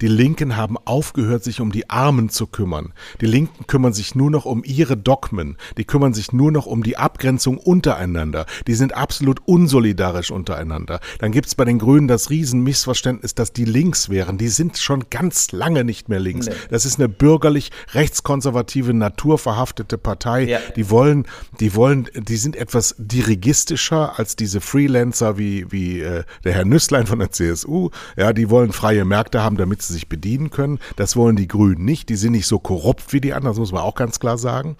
[0.00, 2.92] Die Linken haben aufgehört, sich um die Armen zu kümmern.
[3.20, 5.56] Die Linken kümmern sich nur noch um ihre Dogmen.
[5.76, 8.46] Die kümmern sich nur noch um die Abgrenzung untereinander.
[8.66, 11.00] Die sind absolut unsolidarisch untereinander.
[11.18, 14.17] Dann gibt's bei den Grünen das Riesenmissverständnis, dass die links wären.
[14.26, 16.46] Die sind schon ganz lange nicht mehr links.
[16.46, 16.54] Nee.
[16.70, 20.44] Das ist eine bürgerlich rechtskonservative, naturverhaftete Partei.
[20.44, 20.58] Ja.
[20.76, 21.26] Die wollen,
[21.60, 27.06] die wollen, die sind etwas dirigistischer als diese Freelancer wie, wie äh, der Herr Nüsslein
[27.06, 27.90] von der CSU.
[28.16, 30.78] Ja, die wollen freie Märkte haben, damit sie sich bedienen können.
[30.96, 32.08] Das wollen die Grünen nicht.
[32.08, 34.76] Die sind nicht so korrupt wie die anderen, das muss man auch ganz klar sagen.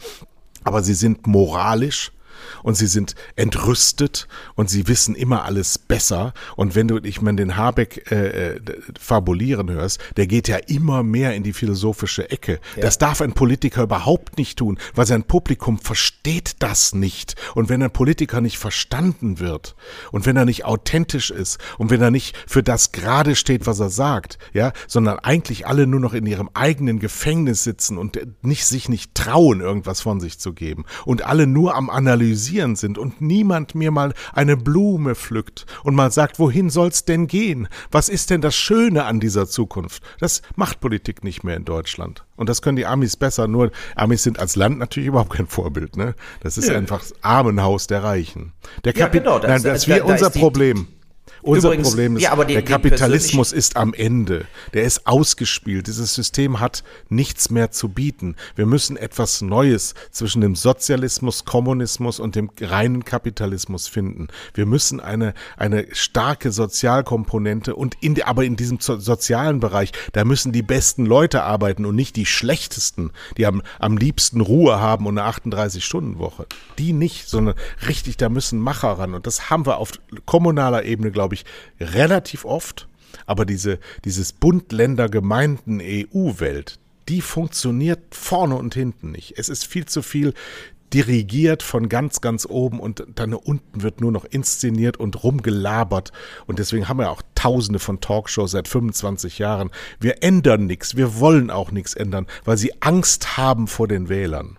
[0.64, 2.12] Aber sie sind moralisch
[2.62, 6.32] und sie sind entrüstet und sie wissen immer alles besser.
[6.56, 8.60] Und wenn du, ich meine, den Habeck äh, äh,
[8.98, 12.60] fabulieren hörst, der geht ja immer mehr in die philosophische Ecke.
[12.76, 12.82] Ja.
[12.82, 17.36] Das darf ein Politiker überhaupt nicht tun, weil sein Publikum versteht das nicht.
[17.54, 19.76] Und wenn ein Politiker nicht verstanden wird
[20.12, 23.80] und wenn er nicht authentisch ist und wenn er nicht für das gerade steht, was
[23.80, 28.66] er sagt, ja, sondern eigentlich alle nur noch in ihrem eigenen Gefängnis sitzen und nicht
[28.66, 32.98] sich nicht trauen, irgendwas von sich zu geben und alle nur am Analysieren analysieren sind
[32.98, 37.68] und niemand mir mal eine Blume pflückt und mal sagt, wohin soll's denn gehen?
[37.90, 40.02] Was ist denn das Schöne an dieser Zukunft?
[40.20, 42.24] Das macht Politik nicht mehr in Deutschland.
[42.36, 45.96] Und das können die Amis besser, nur Amis sind als Land natürlich überhaupt kein Vorbild,
[45.96, 46.14] ne?
[46.40, 46.76] Das ist ja.
[46.76, 48.52] einfach das Armenhaus der Reichen.
[48.84, 50.86] Der Kapi ja, genau, das, Nein, das ist wie unser Problem.
[51.48, 54.44] Unser Übrigens, Problem ist, ja, die, der Kapitalismus ist am Ende.
[54.74, 55.86] Der ist ausgespielt.
[55.86, 58.36] Dieses System hat nichts mehr zu bieten.
[58.54, 64.28] Wir müssen etwas Neues zwischen dem Sozialismus, Kommunismus und dem reinen Kapitalismus finden.
[64.52, 70.52] Wir müssen eine, eine starke Sozialkomponente und in, aber in diesem sozialen Bereich, da müssen
[70.52, 75.16] die besten Leute arbeiten und nicht die schlechtesten, die am, am liebsten Ruhe haben und
[75.16, 76.44] eine 38-Stunden-Woche.
[76.78, 77.54] Die nicht, sondern
[77.86, 79.14] richtig, da müssen Macher ran.
[79.14, 79.92] Und das haben wir auf
[80.26, 81.44] kommunaler Ebene, glaube ich, ich,
[81.94, 82.88] relativ oft.
[83.26, 89.38] Aber diese, dieses Bund-Länder-Gemeinden-EU-Welt, die funktioniert vorne und hinten nicht.
[89.38, 90.34] Es ist viel zu viel
[90.92, 96.12] dirigiert von ganz, ganz oben und dann unten wird nur noch inszeniert und rumgelabert.
[96.46, 99.70] Und deswegen haben wir auch tausende von Talkshows seit 25 Jahren.
[100.00, 104.58] Wir ändern nichts, wir wollen auch nichts ändern, weil sie Angst haben vor den Wählern.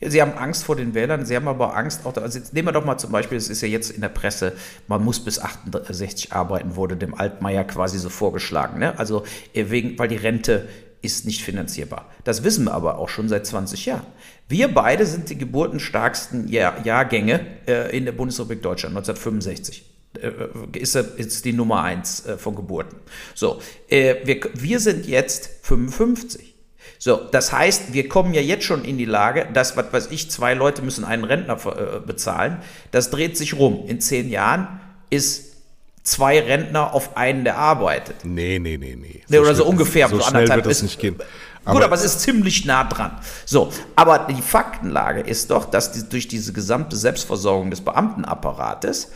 [0.00, 2.84] Sie haben Angst vor den Wählern, sie haben aber Angst auch, also nehmen wir doch
[2.84, 4.52] mal zum Beispiel, es ist ja jetzt in der Presse,
[4.88, 8.78] man muss bis 68 arbeiten, wurde dem Altmaier quasi so vorgeschlagen.
[8.78, 8.98] Ne?
[8.98, 10.68] Also äh, wegen, weil die Rente
[11.00, 12.10] ist nicht finanzierbar.
[12.24, 14.06] Das wissen wir aber auch schon seit 20 Jahren.
[14.48, 19.86] Wir beide sind die geburtenstarksten Jahr, Jahrgänge äh, in der Bundesrepublik Deutschland, 1965
[20.20, 22.98] äh, ist, ist die Nummer eins von Geburten.
[23.34, 26.55] So, wir, wir sind jetzt 55.
[26.98, 30.30] So, das heißt, wir kommen ja jetzt schon in die Lage, dass, was weiß ich,
[30.30, 32.58] zwei Leute müssen einen Rentner äh, bezahlen.
[32.90, 33.84] Das dreht sich rum.
[33.86, 35.56] In zehn Jahren ist
[36.02, 38.24] zwei Rentner auf einen, der arbeitet.
[38.24, 39.22] Nee, nee, nee, nee.
[39.26, 40.08] So oder so ungefähr.
[40.08, 41.16] So, so schnell wird das nicht gehen.
[41.64, 43.18] Aber Gut, aber es ist ziemlich nah dran.
[43.44, 49.10] So, aber die Faktenlage ist doch, dass die, durch diese gesamte Selbstversorgung des Beamtenapparates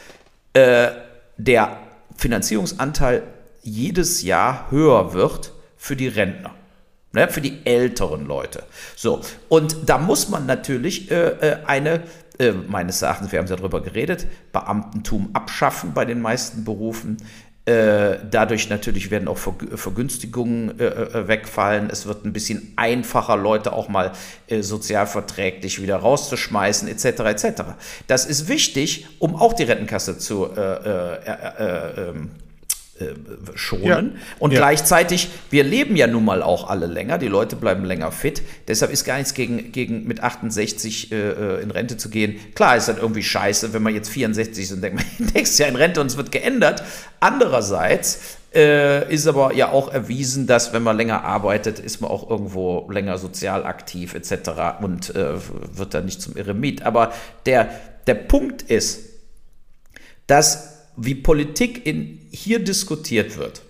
[0.53, 0.89] äh,
[1.37, 1.77] der
[2.17, 3.23] Finanzierungsanteil
[3.63, 6.51] jedes Jahr höher wird für die Rentner.
[7.13, 8.63] Ne, für die älteren Leute.
[8.95, 12.05] So, und da muss man natürlich äh, äh, eine,
[12.39, 17.17] äh, meines Erachtens, wir haben ja darüber geredet, Beamtentum abschaffen bei den meisten Berufen.
[17.67, 21.91] Äh, dadurch natürlich werden auch Vergünstigungen äh, äh, wegfallen.
[21.91, 24.13] Es wird ein bisschen einfacher, Leute auch mal
[24.49, 27.05] sozialverträglich wieder rauszuschmeißen, etc.
[27.05, 27.63] etc.
[28.07, 32.31] Das ist wichtig, um auch die Rentenkasse zu ähm,
[33.01, 33.15] äh,
[33.55, 34.13] schonen.
[34.15, 34.23] Ja.
[34.39, 34.59] Und ja.
[34.59, 38.43] gleichzeitig, wir leben ja nun mal auch alle länger, die Leute bleiben länger fit.
[38.69, 42.37] Deshalb ist gar nichts gegen, gegen mit 68 äh, äh, in Rente zu gehen.
[42.55, 45.69] Klar ist dann irgendwie scheiße, wenn man jetzt 64 ist und denkt, man nächstes Jahr
[45.69, 46.83] in Rente und es wird geändert.
[47.21, 52.29] Andererseits äh, ist aber ja auch erwiesen, dass wenn man länger arbeitet, ist man auch
[52.29, 54.51] irgendwo länger sozial aktiv etc.
[54.83, 55.35] und äh,
[55.77, 56.83] wird dann nicht zum Eremit.
[56.83, 57.13] Aber
[57.47, 57.71] der,
[58.07, 59.11] der Punkt ist,
[60.27, 63.63] dass wie Politik in, hier diskutiert wird,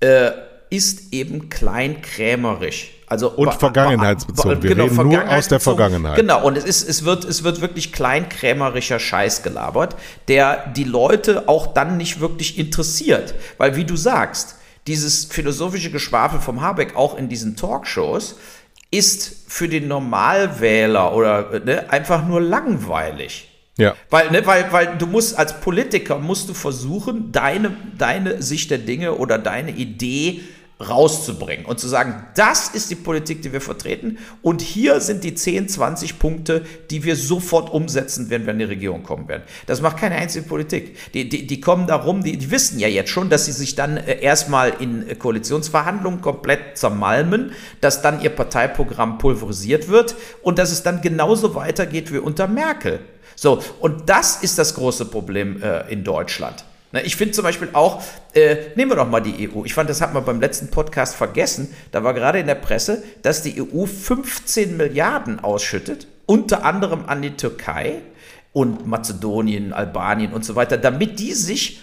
[0.00, 0.32] äh,
[0.70, 2.90] ist eben kleinkrämerisch.
[3.06, 4.62] Also, und vergangenheitsbezogen.
[4.62, 6.16] Wir genau, reden nur aus der Vergangenheit.
[6.16, 9.94] Genau, und es, ist, es, wird, es wird wirklich kleinkrämerischer Scheiß gelabert,
[10.26, 13.34] der die Leute auch dann nicht wirklich interessiert.
[13.58, 18.36] Weil, wie du sagst, dieses philosophische Geschwafel vom Habeck auch in diesen Talkshows
[18.90, 23.50] ist für den Normalwähler oder ne, einfach nur langweilig.
[23.76, 23.94] Ja.
[24.10, 28.78] Weil, ne, weil, weil du musst als Politiker musst du versuchen, deine, deine Sicht der
[28.78, 30.42] Dinge oder deine Idee
[30.80, 35.34] rauszubringen und zu sagen, das ist die Politik, die wir vertreten und hier sind die
[35.34, 39.44] 10, 20 Punkte, die wir sofort umsetzen, wenn wir in die Regierung kommen werden.
[39.66, 40.96] Das macht keine einzige Politik.
[41.12, 43.96] Die, die, die kommen darum, die, die wissen ja jetzt schon, dass sie sich dann
[43.96, 50.72] äh, erstmal in äh, Koalitionsverhandlungen komplett zermalmen, dass dann ihr Parteiprogramm pulverisiert wird und dass
[50.72, 52.98] es dann genauso weitergeht wie unter Merkel.
[53.36, 56.64] So, und das ist das große Problem äh, in Deutschland.
[57.02, 58.04] Ich finde zum Beispiel auch,
[58.34, 59.64] äh, nehmen wir doch mal die EU.
[59.64, 61.74] Ich fand, das hat man beim letzten Podcast vergessen.
[61.90, 67.22] Da war gerade in der Presse, dass die EU 15 Milliarden ausschüttet, unter anderem an
[67.22, 68.02] die Türkei
[68.52, 71.80] und Mazedonien, Albanien und so weiter, damit die sich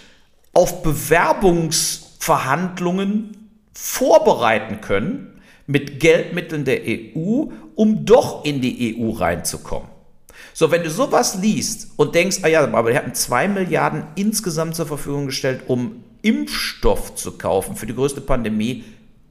[0.54, 5.28] auf Bewerbungsverhandlungen vorbereiten können
[5.66, 7.44] mit Geldmitteln der EU,
[7.74, 9.91] um doch in die EU reinzukommen.
[10.54, 14.74] So, wenn du sowas liest und denkst, ah ja, aber die hatten zwei Milliarden insgesamt
[14.74, 18.84] zur Verfügung gestellt, um Impfstoff zu kaufen für die größte Pandemie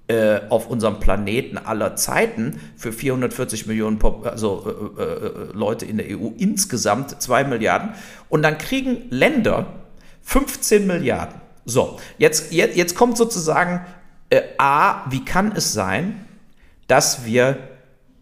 [0.07, 5.97] äh, auf unserem Planeten aller Zeiten für 440 Millionen Pop also, äh, äh, Leute in
[5.97, 7.91] der EU insgesamt zwei Milliarden
[8.27, 9.67] und dann kriegen Länder
[10.23, 11.39] 15 Milliarden.
[11.65, 13.85] So, jetzt, jetzt, jetzt kommt sozusagen
[14.29, 16.25] äh, A, wie kann es sein,
[16.87, 17.57] dass wir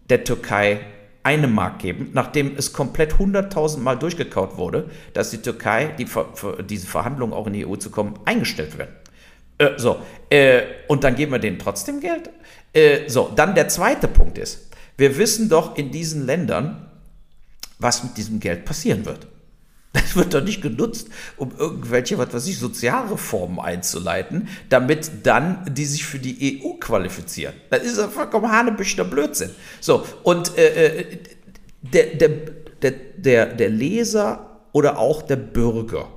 [0.09, 0.81] der Türkei
[1.29, 6.07] eine Mark geben, nachdem es komplett 100.000 Mal durchgekaut wurde, dass die Türkei, die
[6.67, 8.95] diese Verhandlungen auch in die EU zu kommen, eingestellt werden.
[9.59, 9.99] Äh, so,
[10.31, 12.31] äh, und dann geben wir denen trotzdem Geld.
[12.73, 16.87] Äh, so, dann der zweite Punkt ist, wir wissen doch in diesen Ländern,
[17.77, 19.27] was mit diesem Geld passieren wird.
[19.93, 25.85] Das wird doch nicht genutzt, um irgendwelche, was weiß ich, Sozialreformen einzuleiten, damit dann die
[25.85, 27.55] sich für die EU qualifizieren.
[27.69, 29.49] Das ist ein vollkommen hanebüchter Blödsinn.
[29.81, 31.17] So, und äh, äh,
[31.81, 32.29] der, der,
[32.81, 36.07] der, der, der Leser oder auch der Bürger,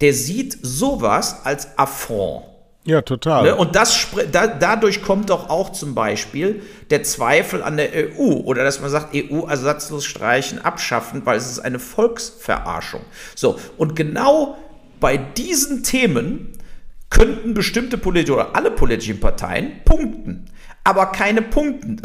[0.00, 2.44] der sieht sowas als Affront.
[2.86, 3.44] Ja, total.
[3.44, 3.56] Ne?
[3.56, 8.62] Und das, da, dadurch kommt doch auch zum Beispiel der Zweifel an der EU oder
[8.62, 13.00] dass man sagt, EU ersatzlos streichen, abschaffen, weil es ist eine Volksverarschung.
[13.34, 14.58] So, und genau
[15.00, 16.52] bei diesen Themen
[17.08, 20.50] könnten bestimmte politische oder alle politischen Parteien punkten.
[20.86, 22.02] Aber keine Punkten.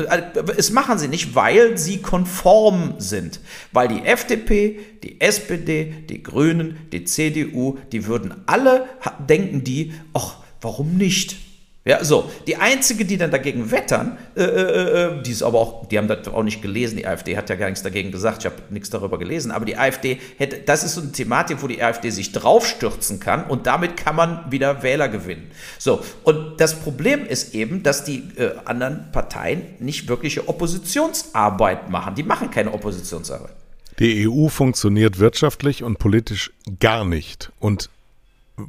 [0.56, 3.42] Es machen sie nicht, weil sie konform sind.
[3.74, 8.86] Weil die FDP, die SPD, die Grünen, die CDU, die würden alle
[9.28, 11.38] denken die, ach, Warum nicht?
[11.86, 12.30] Ja, so.
[12.46, 16.08] Die einzige, die dann dagegen wettern, äh, äh, äh, die ist aber auch, die haben
[16.08, 16.98] das auch nicht gelesen.
[16.98, 18.40] Die AfD hat ja gar nichts dagegen gesagt.
[18.40, 19.50] Ich habe nichts darüber gelesen.
[19.50, 23.46] Aber die AfD hätte, das ist so eine Thematik, wo die AfD sich draufstürzen kann
[23.46, 25.50] und damit kann man wieder Wähler gewinnen.
[25.78, 26.02] So.
[26.24, 32.14] Und das Problem ist eben, dass die äh, anderen Parteien nicht wirkliche Oppositionsarbeit machen.
[32.14, 33.56] Die machen keine Oppositionsarbeit.
[34.00, 37.52] Die EU funktioniert wirtschaftlich und politisch gar nicht.
[37.60, 37.90] Und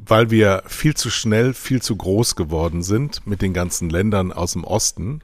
[0.07, 4.53] weil wir viel zu schnell, viel zu groß geworden sind mit den ganzen Ländern aus
[4.53, 5.21] dem Osten,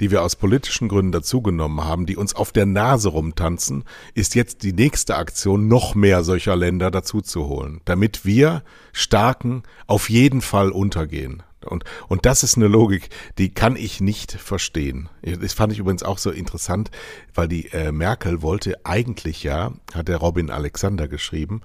[0.00, 4.62] die wir aus politischen Gründen dazugenommen haben, die uns auf der Nase rumtanzen, ist jetzt
[4.62, 11.42] die nächste Aktion, noch mehr solcher Länder dazuzuholen, damit wir Starken auf jeden Fall untergehen.
[11.66, 15.08] Und, und das ist eine Logik, die kann ich nicht verstehen.
[15.22, 16.90] Das fand ich übrigens auch so interessant,
[17.34, 21.60] weil die äh, Merkel wollte eigentlich ja, hat der Robin Alexander geschrieben,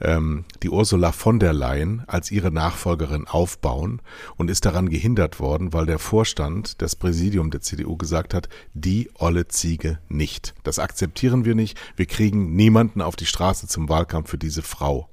[0.00, 4.00] ähm, die Ursula von der Leyen als ihre Nachfolgerin aufbauen
[4.36, 9.10] und ist daran gehindert worden, weil der Vorstand, das Präsidium der CDU gesagt hat, die
[9.14, 10.54] olle Ziege nicht.
[10.62, 11.78] Das akzeptieren wir nicht.
[11.96, 15.08] Wir kriegen niemanden auf die Straße zum Wahlkampf für diese Frau.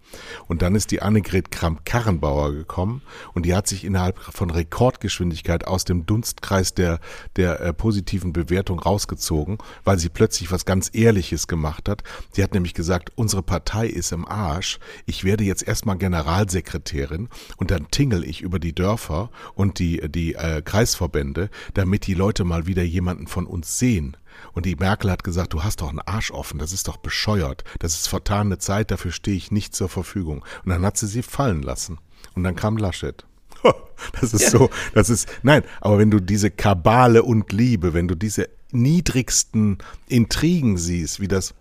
[0.48, 3.02] Und dann ist die Annegret Kramp-Karrenbauer gekommen
[3.34, 7.00] und die hat sich innerhalb von Rekordgeschwindigkeit aus dem Dunstkreis der,
[7.36, 12.04] der äh, positiven Bewertung rausgezogen, weil sie plötzlich was ganz Ehrliches gemacht hat.
[12.32, 14.75] Sie hat nämlich gesagt, unsere Partei ist im Arsch.
[15.06, 20.36] Ich werde jetzt erstmal Generalsekretärin und dann tingel ich über die Dörfer und die, die
[20.36, 24.18] äh, Kreisverbände, damit die Leute mal wieder jemanden von uns sehen.
[24.54, 27.64] Und die Merkel hat gesagt, du hast doch einen Arsch offen, das ist doch bescheuert,
[27.80, 30.44] das ist vertane Zeit, dafür stehe ich nicht zur Verfügung.
[30.64, 32.00] Und dann hat sie sie fallen lassen.
[32.36, 33.26] Und dann kam Laschet.
[34.20, 34.50] Das ist ja.
[34.50, 39.78] so, das ist, nein, aber wenn du diese Kabale und Liebe, wenn du diese niedrigsten
[40.08, 41.54] Intrigen siehst, wie das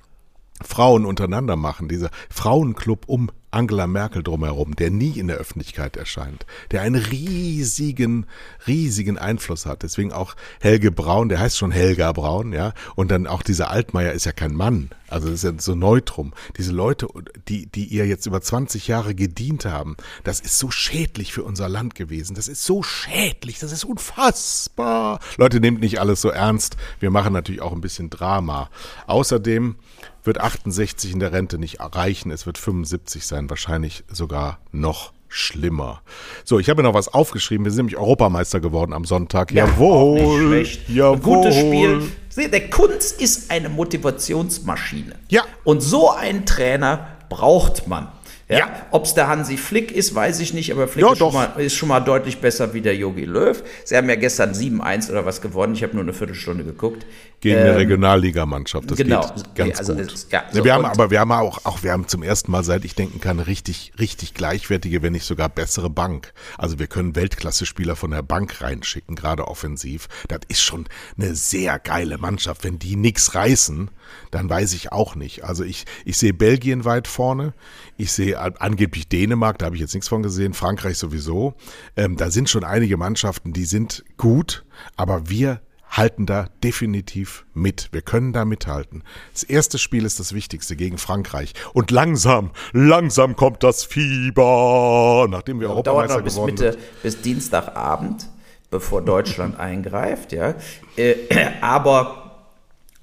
[0.63, 6.45] Frauen untereinander machen, dieser Frauenclub um Angela Merkel drumherum, der nie in der Öffentlichkeit erscheint,
[6.73, 8.27] der einen riesigen,
[8.67, 9.85] riesigen Einfluss hat.
[9.85, 12.73] Deswegen auch Helge Braun, der heißt schon Helga Braun, ja.
[12.97, 14.91] Und dann auch dieser Altmaier ist ja kein Mann.
[15.09, 16.35] Also das ist ja so Neutrum.
[16.59, 17.07] Diese Leute,
[17.47, 21.69] die, die ihr jetzt über 20 Jahre gedient haben, das ist so schädlich für unser
[21.69, 22.35] Land gewesen.
[22.35, 23.61] Das ist so schädlich.
[23.61, 25.21] Das ist unfassbar.
[25.37, 26.77] Leute, nehmt nicht alles so ernst.
[26.99, 28.69] Wir machen natürlich auch ein bisschen Drama.
[29.07, 29.77] Außerdem,
[30.25, 36.03] wird 68 in der Rente nicht erreichen, es wird 75 sein, wahrscheinlich sogar noch schlimmer.
[36.45, 37.65] So, ich habe mir noch was aufgeschrieben.
[37.65, 39.51] Wir sind nämlich Europameister geworden am Sonntag.
[39.51, 40.65] Ja, jawohl.
[40.89, 41.19] Jawohl.
[41.19, 42.51] Gutes Spiel.
[42.51, 45.17] Der Kunst ist eine Motivationsmaschine.
[45.29, 45.43] Ja.
[45.65, 48.09] Und so einen Trainer braucht man.
[48.49, 48.59] Ja.
[48.59, 48.87] ja.
[48.91, 51.53] Ob es der Hansi Flick ist, weiß ich nicht, aber Flick ja, ist, schon mal,
[51.57, 53.63] ist, schon mal, deutlich besser wie der Yogi Löw.
[53.85, 55.75] Sie haben ja gestern 7-1 oder was gewonnen.
[55.75, 57.07] Ich habe nur eine Viertelstunde geguckt.
[57.45, 58.91] Gegen ähm, eine Regionalligamannschaft.
[58.91, 59.21] Das genau.
[59.21, 60.15] geht ganz also gut.
[60.31, 62.87] Ja, so wir haben, aber wir haben auch, auch, wir haben zum ersten Mal, seit
[62.87, 66.33] ich denken kann, richtig, richtig gleichwertige, wenn nicht sogar bessere Bank.
[66.57, 70.09] Also wir können Weltklasse-Spieler von der Bank reinschicken, gerade offensiv.
[70.29, 70.87] Das ist schon
[71.19, 72.65] eine sehr geile Mannschaft.
[72.65, 73.91] Wenn die nichts reißen,
[74.31, 75.45] dann weiß ich auch nicht.
[75.45, 77.53] Also ich, ich sehe Belgien weit vorne.
[77.99, 81.53] Ich sehe angeblich Dänemark, da habe ich jetzt nichts von gesehen, Frankreich sowieso.
[81.95, 84.65] Ähm, da sind schon einige Mannschaften, die sind gut,
[84.97, 85.61] aber wir
[85.97, 87.89] halten da definitiv mit.
[87.93, 89.03] Wir können da mithalten.
[89.33, 91.55] Das erste Spiel ist das Wichtigste gegen Frankreich.
[91.73, 97.03] Und langsam, langsam kommt das Fieber, nachdem wir ja, Europameister dauert noch bis Mitte, sind.
[97.03, 98.29] bis Dienstagabend,
[98.71, 100.55] bevor Deutschland eingreift, ja.
[100.97, 101.15] Äh,
[101.61, 102.25] aber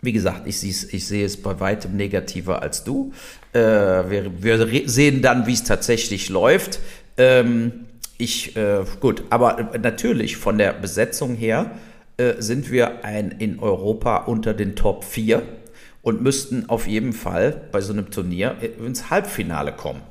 [0.02, 3.14] wie gesagt, ich, ich sehe es bei weitem negativer als du.
[3.54, 6.80] Äh, wir, wir, sehen dann, wie es tatsächlich läuft.
[7.18, 7.86] Ähm,
[8.18, 11.72] ich, äh, gut, aber natürlich von der Besetzung her
[12.22, 15.42] äh, sind wir ein, in Europa unter den Top 4
[16.02, 20.02] und müssten auf jeden Fall bei so einem Turnier ins Halbfinale kommen.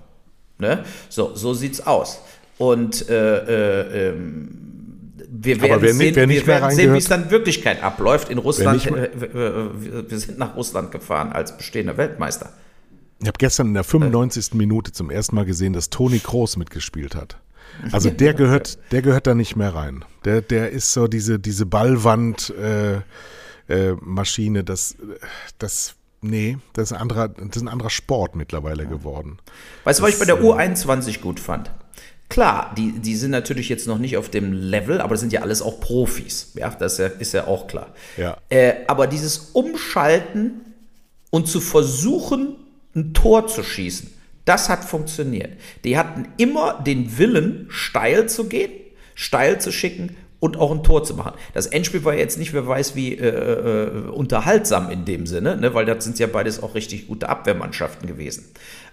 [0.58, 0.84] Ne?
[1.08, 2.20] So, so es aus.
[2.58, 4.48] Und äh, äh, ähm,
[5.32, 8.28] wir werden wer sehen, nicht, wir sehen wie es dann in Wirklichkeit abläuft.
[8.28, 12.52] In Russland, äh, wir sind nach Russland gefahren als bestehender Weltmeister.
[13.20, 14.52] Ich habe gestern in der 95.
[14.52, 14.56] Äh.
[14.56, 17.38] Minute zum ersten Mal gesehen, dass Toni Kroos mitgespielt hat.
[17.92, 20.04] Also der gehört, der gehört da nicht mehr rein.
[20.24, 23.00] Der, der ist so diese, diese Ballwand äh,
[23.68, 24.96] äh, Maschine, das,
[25.58, 28.90] das Nee, das ist, ein anderer, das ist ein anderer Sport mittlerweile ja.
[28.90, 29.38] geworden.
[29.84, 31.70] Weißt du, was ich bei der U21 gut fand?
[32.28, 35.40] Klar, die, die sind natürlich jetzt noch nicht auf dem Level, aber das sind ja
[35.40, 36.52] alles auch Profis.
[36.54, 37.94] Ja, das ist ja, ist ja auch klar.
[38.16, 38.36] Ja.
[38.50, 40.60] Äh, aber dieses Umschalten
[41.30, 42.56] und zu versuchen,
[42.94, 44.12] ein Tor zu schießen,
[44.44, 45.52] das hat funktioniert.
[45.84, 48.72] Die hatten immer den Willen, steil zu gehen,
[49.14, 51.34] steil zu schicken und auch ein Tor zu machen.
[51.52, 55.74] Das Endspiel war jetzt nicht, wer weiß wie, äh, äh, unterhaltsam in dem Sinne, ne?
[55.74, 58.46] weil das sind ja beides auch richtig gute Abwehrmannschaften gewesen.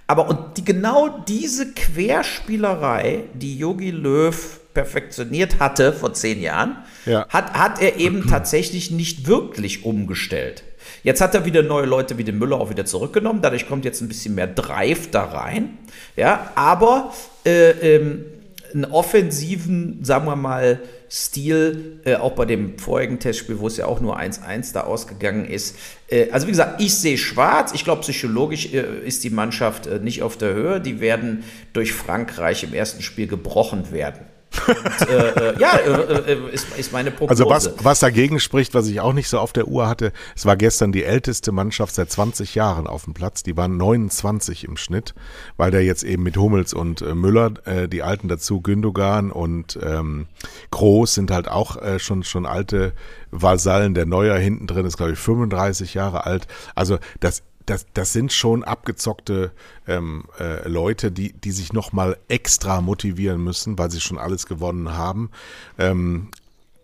[0.08, 7.28] Aber und die, genau diese Querspielerei, die Yogi Löw perfektioniert hatte vor zehn Jahren, ja.
[7.30, 10.64] hat, hat er eben tatsächlich nicht wirklich umgestellt.
[11.04, 13.42] Jetzt hat er wieder neue Leute wie den Müller auch wieder zurückgenommen.
[13.42, 15.78] Dadurch kommt jetzt ein bisschen mehr Drive da rein.
[16.16, 17.14] Ja, aber
[17.46, 18.26] äh, ähm,
[18.74, 20.80] einen offensiven, sagen wir mal,
[21.10, 25.46] Stil, äh, auch bei dem vorigen Testspiel, wo es ja auch nur 1-1 da ausgegangen
[25.46, 25.78] ist.
[26.10, 27.72] Äh, also wie gesagt, ich sehe schwarz.
[27.74, 30.82] Ich glaube, psychologisch äh, ist die Mannschaft äh, nicht auf der Höhe.
[30.82, 34.26] Die werden durch Frankreich im ersten Spiel gebrochen werden.
[34.68, 37.44] Und, äh, äh ja, äh, äh, ist, ist meine Prognose.
[37.44, 40.46] Also was, was dagegen spricht, was ich auch nicht so auf der Uhr hatte, es
[40.46, 43.44] war gestern die älteste Mannschaft seit 20 Jahren auf dem Platz.
[43.44, 45.14] Die waren 29 im Schnitt,
[45.58, 49.78] weil der jetzt eben mit Hummels und äh, Müller, äh, die Alten dazu, Gündogan und
[49.84, 50.28] ähm,
[50.72, 52.94] Groß sind halt auch äh, schon, schon alte
[53.32, 53.94] Vasallen.
[53.94, 56.48] Der Neuer hinten drin ist, glaube ich, 35 Jahre alt.
[56.76, 59.52] Also das das, das sind schon abgezockte
[59.88, 64.94] ähm, äh, Leute, die, die sich nochmal extra motivieren müssen, weil sie schon alles gewonnen
[64.94, 65.30] haben.
[65.78, 66.30] Ähm,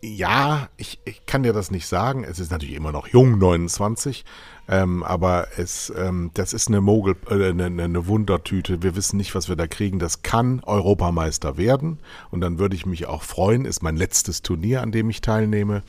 [0.01, 2.25] ja, ich, ich kann dir das nicht sagen.
[2.25, 4.25] Es ist natürlich immer noch jung, 29,
[4.67, 8.83] ähm, aber es, ähm, das ist eine Mogel, äh, eine, eine Wundertüte.
[8.83, 9.99] Wir wissen nicht, was wir da kriegen.
[9.99, 11.99] Das kann Europameister werden
[12.31, 13.63] und dann würde ich mich auch freuen.
[13.63, 15.83] Ist mein letztes Turnier, an dem ich teilnehme.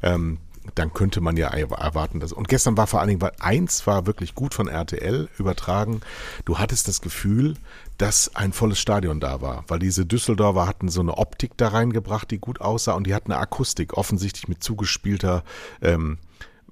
[0.00, 0.38] Ähm,
[0.74, 2.32] dann könnte man ja erwarten, dass.
[2.32, 6.00] Und gestern war vor allen Dingen, weil eins war wirklich gut von RTL übertragen.
[6.44, 7.54] Du hattest das Gefühl,
[7.98, 12.30] dass ein volles Stadion da war, weil diese Düsseldorfer hatten so eine Optik da reingebracht,
[12.30, 15.44] die gut aussah und die hatten eine Akustik, offensichtlich mit zugespielter
[15.80, 16.18] ähm,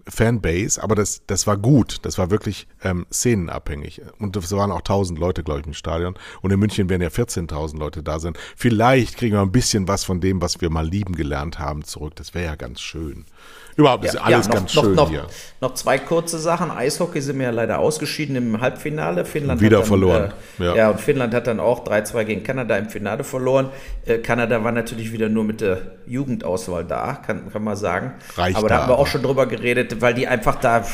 [0.07, 1.99] Fanbase, aber das, das war gut.
[2.03, 4.03] Das war wirklich ähm, szenenabhängig.
[4.19, 6.15] Und es waren auch 1000 Leute, glaube ich, im Stadion.
[6.43, 8.35] Und in München werden ja 14.000 Leute da sein.
[8.57, 12.15] Vielleicht kriegen wir ein bisschen was von dem, was wir mal lieben gelernt haben, zurück.
[12.17, 13.25] Das wäre ja ganz schön.
[13.77, 15.27] Überhaupt ist ja, alles ja, noch, ganz schön noch, hier.
[15.61, 16.71] Noch zwei kurze Sachen.
[16.71, 19.25] Eishockey sind wir ja leider ausgeschieden im Halbfinale.
[19.25, 20.33] Finnland Wieder dann, verloren.
[20.61, 20.77] Äh, ja.
[20.77, 23.71] ja, und Finnland hat dann auch 3-2 gegen Kanada im Finale verloren.
[24.07, 28.13] Äh, Kanada war natürlich wieder nur mit der Jugendauswahl da, kann, kann man sagen.
[28.37, 30.85] Reicht aber da haben wir auch schon drüber geredet, weil die einfach da äh,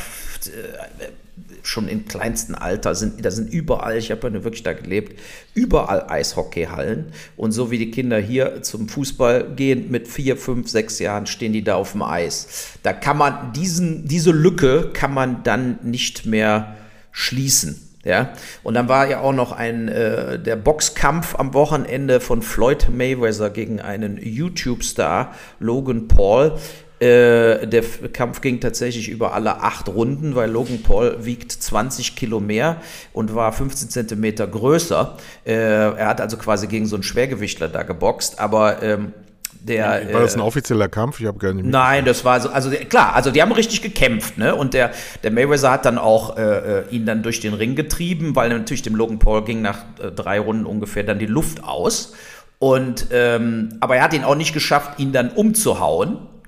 [1.70, 5.18] schon im kleinsten Alter sind, da sind überall, ich habe ja wirklich da gelebt,
[5.54, 7.12] überall Eishockeyhallen.
[7.36, 11.52] Und so wie die Kinder hier zum Fußball gehen, mit vier, fünf, sechs Jahren stehen
[11.52, 12.76] die da auf dem Eis.
[12.82, 16.76] Da kann man diesen, diese Lücke kann man dann nicht mehr
[17.12, 17.86] schließen.
[18.02, 22.88] Ja, und dann war ja auch noch ein äh, der Boxkampf am Wochenende von Floyd
[22.90, 26.58] Mayweather gegen einen YouTube-Star Logan Paul.
[27.00, 27.82] Äh, der
[28.12, 32.76] Kampf ging tatsächlich über alle acht Runden, weil Logan Paul wiegt 20 Kilo mehr
[33.14, 35.16] und war 15 Zentimeter größer.
[35.46, 39.14] Äh, er hat also quasi gegen so einen Schwergewichtler da geboxt, aber ähm,
[39.62, 41.20] der, war das ein äh, offizieller Kampf?
[41.20, 44.36] Ich habe gar nicht Nein, das war so, also klar, also die haben richtig gekämpft,
[44.36, 44.54] ne?
[44.54, 44.90] Und der,
[45.22, 48.94] der Mayweather hat dann auch äh, ihn dann durch den Ring getrieben, weil natürlich dem
[48.94, 52.12] Logan Paul ging nach äh, drei Runden ungefähr dann die Luft aus.
[52.58, 56.39] Und ähm, aber er hat ihn auch nicht geschafft, ihn dann umzuhauen äh,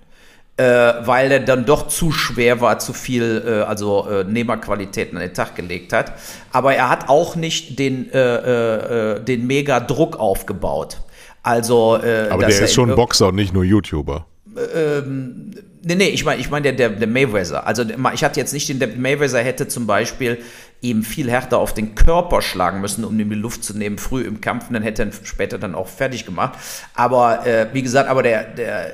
[0.57, 5.35] weil er dann doch zu schwer war, zu viel, äh, also äh, Nehmerqualitäten an den
[5.35, 6.13] Tag gelegt hat.
[6.53, 10.99] Aber er hat auch nicht den, äh, äh, äh den Mega-Druck aufgebaut.
[11.43, 14.27] Also, äh, Aber der ist schon Boxer und nicht nur YouTuber.
[14.75, 17.67] Ähm, nee, nee, ich meine, ich mein, der, der, der Mayweather.
[17.67, 17.85] Also
[18.15, 20.39] ich hatte jetzt nicht den, der Mayweather hätte zum Beispiel
[20.83, 24.23] ihm viel härter auf den Körper schlagen müssen, um ihm die Luft zu nehmen, früh
[24.23, 26.59] im Kampf, und dann hätte er ihn später dann auch fertig gemacht.
[26.95, 28.93] Aber äh, wie gesagt, aber der, der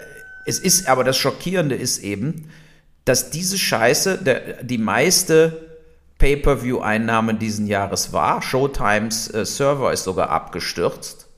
[0.48, 2.50] es ist aber das Schockierende ist eben,
[3.04, 5.68] dass diese Scheiße der, die meiste
[6.18, 8.42] Pay-per-view-Einnahmen diesen Jahres war.
[8.42, 11.28] Showtimes äh, Server ist sogar abgestürzt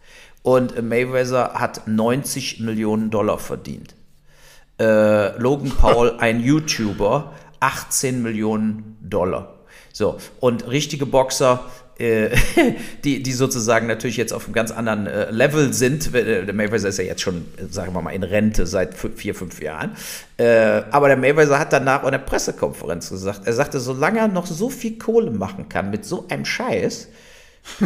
[0.43, 3.95] und Mayweather hat 90 Millionen Dollar verdient.
[4.79, 9.59] Äh, Logan Paul, ein YouTuber, 18 Millionen Dollar.
[9.93, 11.65] So, und richtige Boxer
[13.05, 16.15] die, die sozusagen natürlich jetzt auf einem ganz anderen äh, Level sind.
[16.15, 19.61] Äh, der Mayweather ist ja jetzt schon, sagen wir mal, in Rente seit vier, fünf
[19.61, 19.97] Jahren.
[20.39, 24.47] Äh, aber der Mayweather hat danach in der Pressekonferenz gesagt, er sagte, solange er noch
[24.47, 27.09] so viel Kohle machen kann mit so einem Scheiß,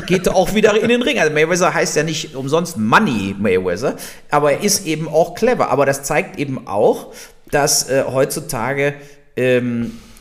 [0.06, 1.18] geht er auch wieder in den Ring.
[1.18, 3.96] Also Mayweather heißt ja nicht umsonst Money Mayweather,
[4.30, 5.70] aber er ist eben auch clever.
[5.70, 7.12] Aber das zeigt eben auch,
[7.50, 8.94] dass äh, heutzutage
[9.36, 10.13] ähm, äh,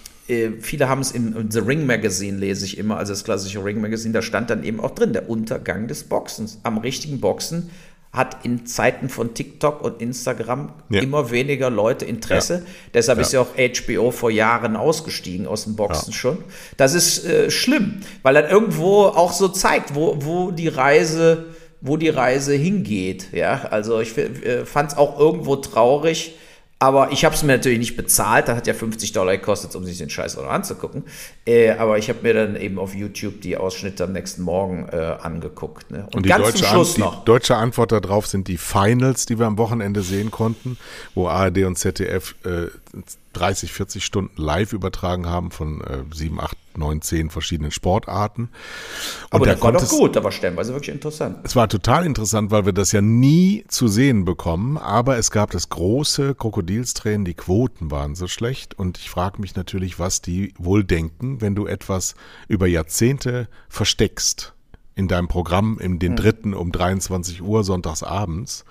[0.59, 4.13] viele haben es im The Ring Magazine, lese ich immer, also das klassische Ring Magazine,
[4.13, 6.59] da stand dann eben auch drin, der Untergang des Boxens.
[6.63, 7.69] Am richtigen Boxen
[8.13, 11.01] hat in Zeiten von TikTok und Instagram ja.
[11.01, 12.53] immer weniger Leute Interesse.
[12.63, 12.71] Ja.
[12.93, 13.21] Deshalb ja.
[13.23, 16.37] ist ja auch HBO vor Jahren ausgestiegen aus dem Boxen schon.
[16.77, 21.45] Das ist äh, schlimm, weil er irgendwo auch so zeigt, wo, wo die Reise,
[21.81, 23.29] wo die Reise hingeht.
[23.33, 26.35] Ja, also ich äh, fand es auch irgendwo traurig,
[26.83, 28.49] aber ich habe es mir natürlich nicht bezahlt.
[28.49, 31.05] Das hat ja 50 Dollar gekostet, um sich den Scheiß auch anzugucken.
[31.45, 35.15] Äh, aber ich habe mir dann eben auf YouTube die Ausschnitte am nächsten Morgen äh,
[35.21, 35.91] angeguckt.
[35.91, 36.05] Ne?
[36.07, 39.57] Und, Und die, deutsche An die deutsche Antwort darauf sind die Finals, die wir am
[39.57, 40.77] Wochenende sehen konnten,
[41.15, 42.67] wo ARD und ZDF äh,
[43.33, 48.43] 30, 40 Stunden live übertragen haben von äh, 7, 8, 9, 10 verschiedenen Sportarten.
[48.43, 48.49] Und
[49.31, 51.39] Aber das war doch gut, da war stellenweise wirklich interessant.
[51.43, 55.51] Es war total interessant, weil wir das ja nie zu sehen bekommen, aber es gab
[55.51, 60.53] das große Krokodilstränen, die Quoten waren so schlecht und ich frage mich natürlich, was die
[60.57, 62.15] wohl denken, wenn du etwas
[62.47, 64.53] über Jahrzehnte versteckst
[64.95, 68.63] in deinem Programm, in den dritten um 23 Uhr sonntags abends,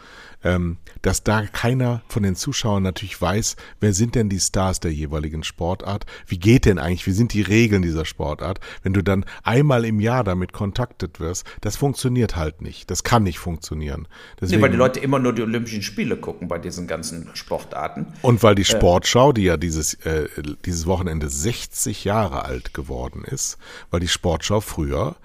[0.45, 4.93] ähm, dass da keiner von den Zuschauern natürlich weiß, wer sind denn die Stars der
[4.93, 9.25] jeweiligen Sportart, wie geht denn eigentlich, wie sind die Regeln dieser Sportart, wenn du dann
[9.43, 14.09] einmal im Jahr damit kontaktet wirst, das funktioniert halt nicht, das kann nicht funktionieren.
[14.41, 18.07] Deswegen, nee, weil die Leute immer nur die Olympischen Spiele gucken bei diesen ganzen Sportarten.
[18.23, 20.29] Und weil die äh, Sportschau, die ja dieses, äh,
[20.65, 23.59] dieses Wochenende 60 Jahre alt geworden ist,
[23.91, 25.17] weil die Sportschau früher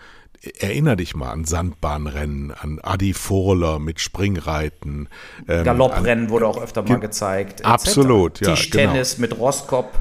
[0.60, 5.10] Erinner dich mal an Sandbahnrennen, an Adi Furler mit Springreiten.
[5.48, 7.66] Ähm, Galopprennen wurde auch öfter mal gezeigt.
[7.66, 8.52] Absolut, ja.
[8.52, 9.22] Tischtennis genau.
[9.22, 9.91] mit Roskop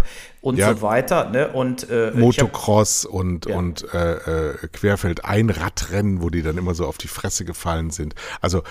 [0.46, 1.30] und ja, so weiter.
[1.30, 1.48] Ne?
[1.48, 3.56] Und, äh, Motocross hab, und, ja.
[3.56, 7.90] und äh, äh, Querfeld ein Radrennen, wo die dann immer so auf die Fresse gefallen
[7.90, 8.14] sind.
[8.40, 8.62] Also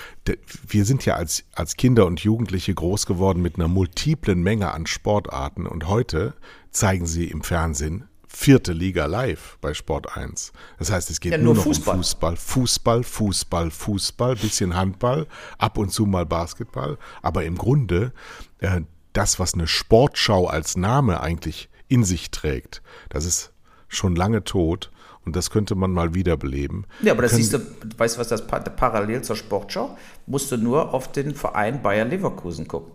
[0.68, 4.88] wir sind ja als, als Kinder und Jugendliche groß geworden mit einer multiplen Menge an
[4.88, 6.34] Sportarten und heute
[6.72, 10.52] zeigen sie im Fernsehen vierte Liga live bei Sport 1.
[10.78, 11.96] Das heißt, es geht ja, nur, nur noch Fußball.
[11.96, 15.28] um Fußball, Fußball, Fußball, Fußball, bisschen Handball,
[15.58, 18.12] ab und zu mal Basketball, aber im Grunde
[18.60, 18.82] äh,
[19.14, 23.54] das, was eine Sportschau als Name eigentlich in sich trägt, das ist
[23.88, 24.92] schon lange tot
[25.26, 26.86] und das könnte man mal wiederbeleben.
[27.02, 27.60] Ja, aber das Können, siehst du,
[27.98, 29.98] weißt du, was das parallel zur Sportschau?
[30.28, 32.92] Musst du nur auf den Verein Bayer Leverkusen gucken.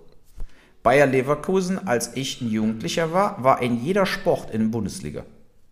[0.82, 5.24] Bayer Leverkusen, als ich ein Jugendlicher war, war in jeder Sport in der Bundesliga.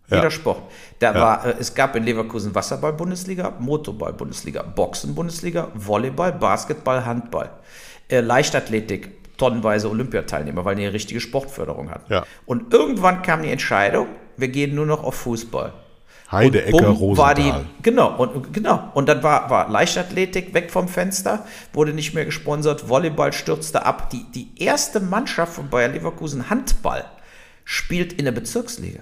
[0.07, 0.31] Jeder ja.
[0.31, 0.63] Sport.
[0.99, 1.21] Da ja.
[1.21, 7.49] war, äh, es gab in Leverkusen Wasserball-Bundesliga, Motorball-Bundesliga, Boxen-Bundesliga, Volleyball, Basketball, Handball,
[8.07, 12.11] äh, Leichtathletik, tonnenweise Olympiateilnehmer, weil die eine richtige Sportförderung hatten.
[12.11, 12.25] Ja.
[12.45, 14.07] Und irgendwann kam die Entscheidung,
[14.37, 15.73] wir gehen nur noch auf Fußball.
[16.31, 17.17] Heideecker, Rosenthal.
[17.17, 17.51] War die,
[17.81, 18.91] genau, und, genau.
[18.93, 24.11] Und dann war, war Leichtathletik weg vom Fenster, wurde nicht mehr gesponsert, Volleyball stürzte ab.
[24.11, 27.05] Die, die erste Mannschaft von Bayer Leverkusen, Handball,
[27.65, 28.99] spielt in der Bezirksliga.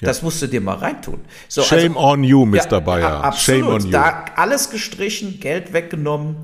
[0.00, 0.06] Ja.
[0.06, 1.20] Das musst du dir mal reintun.
[1.48, 2.72] So, Shame also, on you, Mr.
[2.72, 3.24] Ja, Bayer.
[3.24, 3.60] Absolut.
[3.60, 3.90] Shame on you.
[3.90, 6.36] Da alles gestrichen, Geld weggenommen.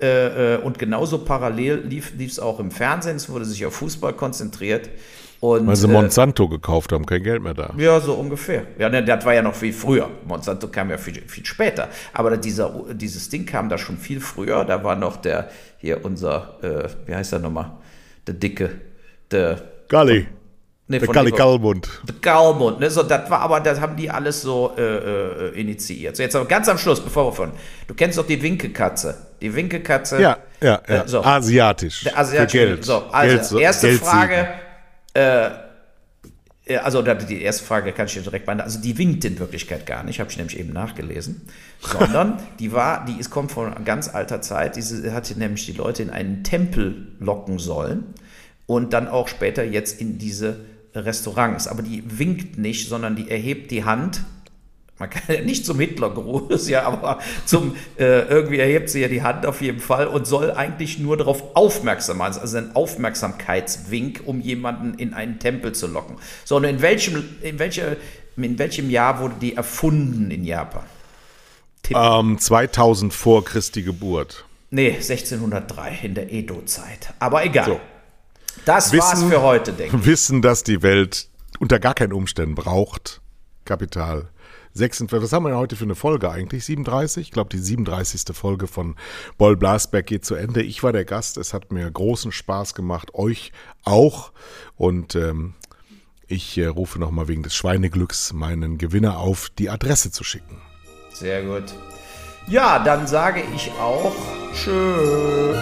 [0.00, 3.16] Äh, äh und genauso parallel lief es auch im Fernsehen.
[3.16, 4.90] Es wurde sich auf Fußball konzentriert.
[5.42, 7.74] Und, Weil sie äh, Monsanto gekauft haben, kein Geld mehr da.
[7.76, 8.62] Ja, so ungefähr.
[8.78, 10.08] Ja, ne, das war ja noch viel früher.
[10.24, 11.88] Monsanto kam ja viel, viel später.
[12.12, 14.64] Aber dieser, dieses Ding kam da schon viel früher.
[14.64, 17.72] Da war noch der, hier unser, äh, wie heißt er nochmal?
[18.24, 18.70] Der Dicke,
[19.32, 19.60] der.
[19.88, 20.28] Galli.
[20.86, 21.88] Nee, der Galli Galmund.
[22.06, 22.88] Der Galmund, ne?
[22.88, 26.14] So, das war aber, das haben die alles so äh, äh, initiiert.
[26.14, 27.50] So, jetzt aber ganz am Schluss, bevor wir von.
[27.88, 29.16] Du kennst doch die Winkekatze.
[29.40, 30.22] Die Winkekatze.
[30.22, 31.02] Ja, ja, ja.
[31.02, 31.24] Äh, so.
[31.24, 32.04] Asiatisch.
[32.04, 32.52] Der Asiatisch.
[32.52, 32.84] Für Geld.
[32.84, 34.48] So, also, Geld, erste Geld Frage.
[35.14, 35.50] Äh,
[36.82, 38.70] also die erste Frage kann ich dir direkt beantworten.
[38.70, 41.42] Also die winkt in Wirklichkeit gar nicht, habe ich nämlich eben nachgelesen,
[41.80, 44.76] sondern die war, die ist, kommt von ganz alter Zeit.
[44.76, 48.04] Diese hatte nämlich die Leute in einen Tempel locken sollen
[48.66, 50.60] und dann auch später jetzt in diese
[50.94, 51.66] Restaurants.
[51.66, 54.22] Aber die winkt nicht, sondern die erhebt die Hand
[55.02, 59.22] man kann ja nicht zum Hitlergruß, ja, aber zum, äh, irgendwie erhebt sie ja die
[59.22, 64.40] Hand auf jeden Fall und soll eigentlich nur darauf aufmerksam machen, also ein Aufmerksamkeitswink, um
[64.40, 66.18] jemanden in einen Tempel zu locken.
[66.44, 67.96] So, und in welchem, in welcher,
[68.36, 70.84] in welchem Jahr wurde die erfunden in Japan?
[71.90, 74.44] Ähm, 2000 vor Christi Geburt.
[74.70, 77.12] Nee, 1603 in der Edo-Zeit.
[77.18, 77.66] Aber egal.
[77.66, 77.80] So.
[78.64, 80.06] Das wissen, war's für heute, denke ich.
[80.06, 81.28] Wissen, dass die Welt
[81.58, 83.20] unter gar keinen Umständen braucht
[83.64, 84.28] Kapital
[84.74, 85.22] 46.
[85.22, 86.64] Was haben wir denn heute für eine Folge eigentlich?
[86.64, 87.28] 37?
[87.28, 88.34] Ich glaube, die 37.
[88.34, 88.96] Folge von
[89.38, 90.62] Boll Blasberg geht zu Ende.
[90.62, 91.36] Ich war der Gast.
[91.36, 93.14] Es hat mir großen Spaß gemacht.
[93.14, 93.52] Euch
[93.84, 94.32] auch.
[94.76, 95.54] Und ähm,
[96.26, 100.62] ich äh, rufe nochmal wegen des Schweineglücks meinen Gewinner auf, die Adresse zu schicken.
[101.12, 101.74] Sehr gut.
[102.48, 104.14] Ja, dann sage ich auch
[104.54, 105.54] Tschö.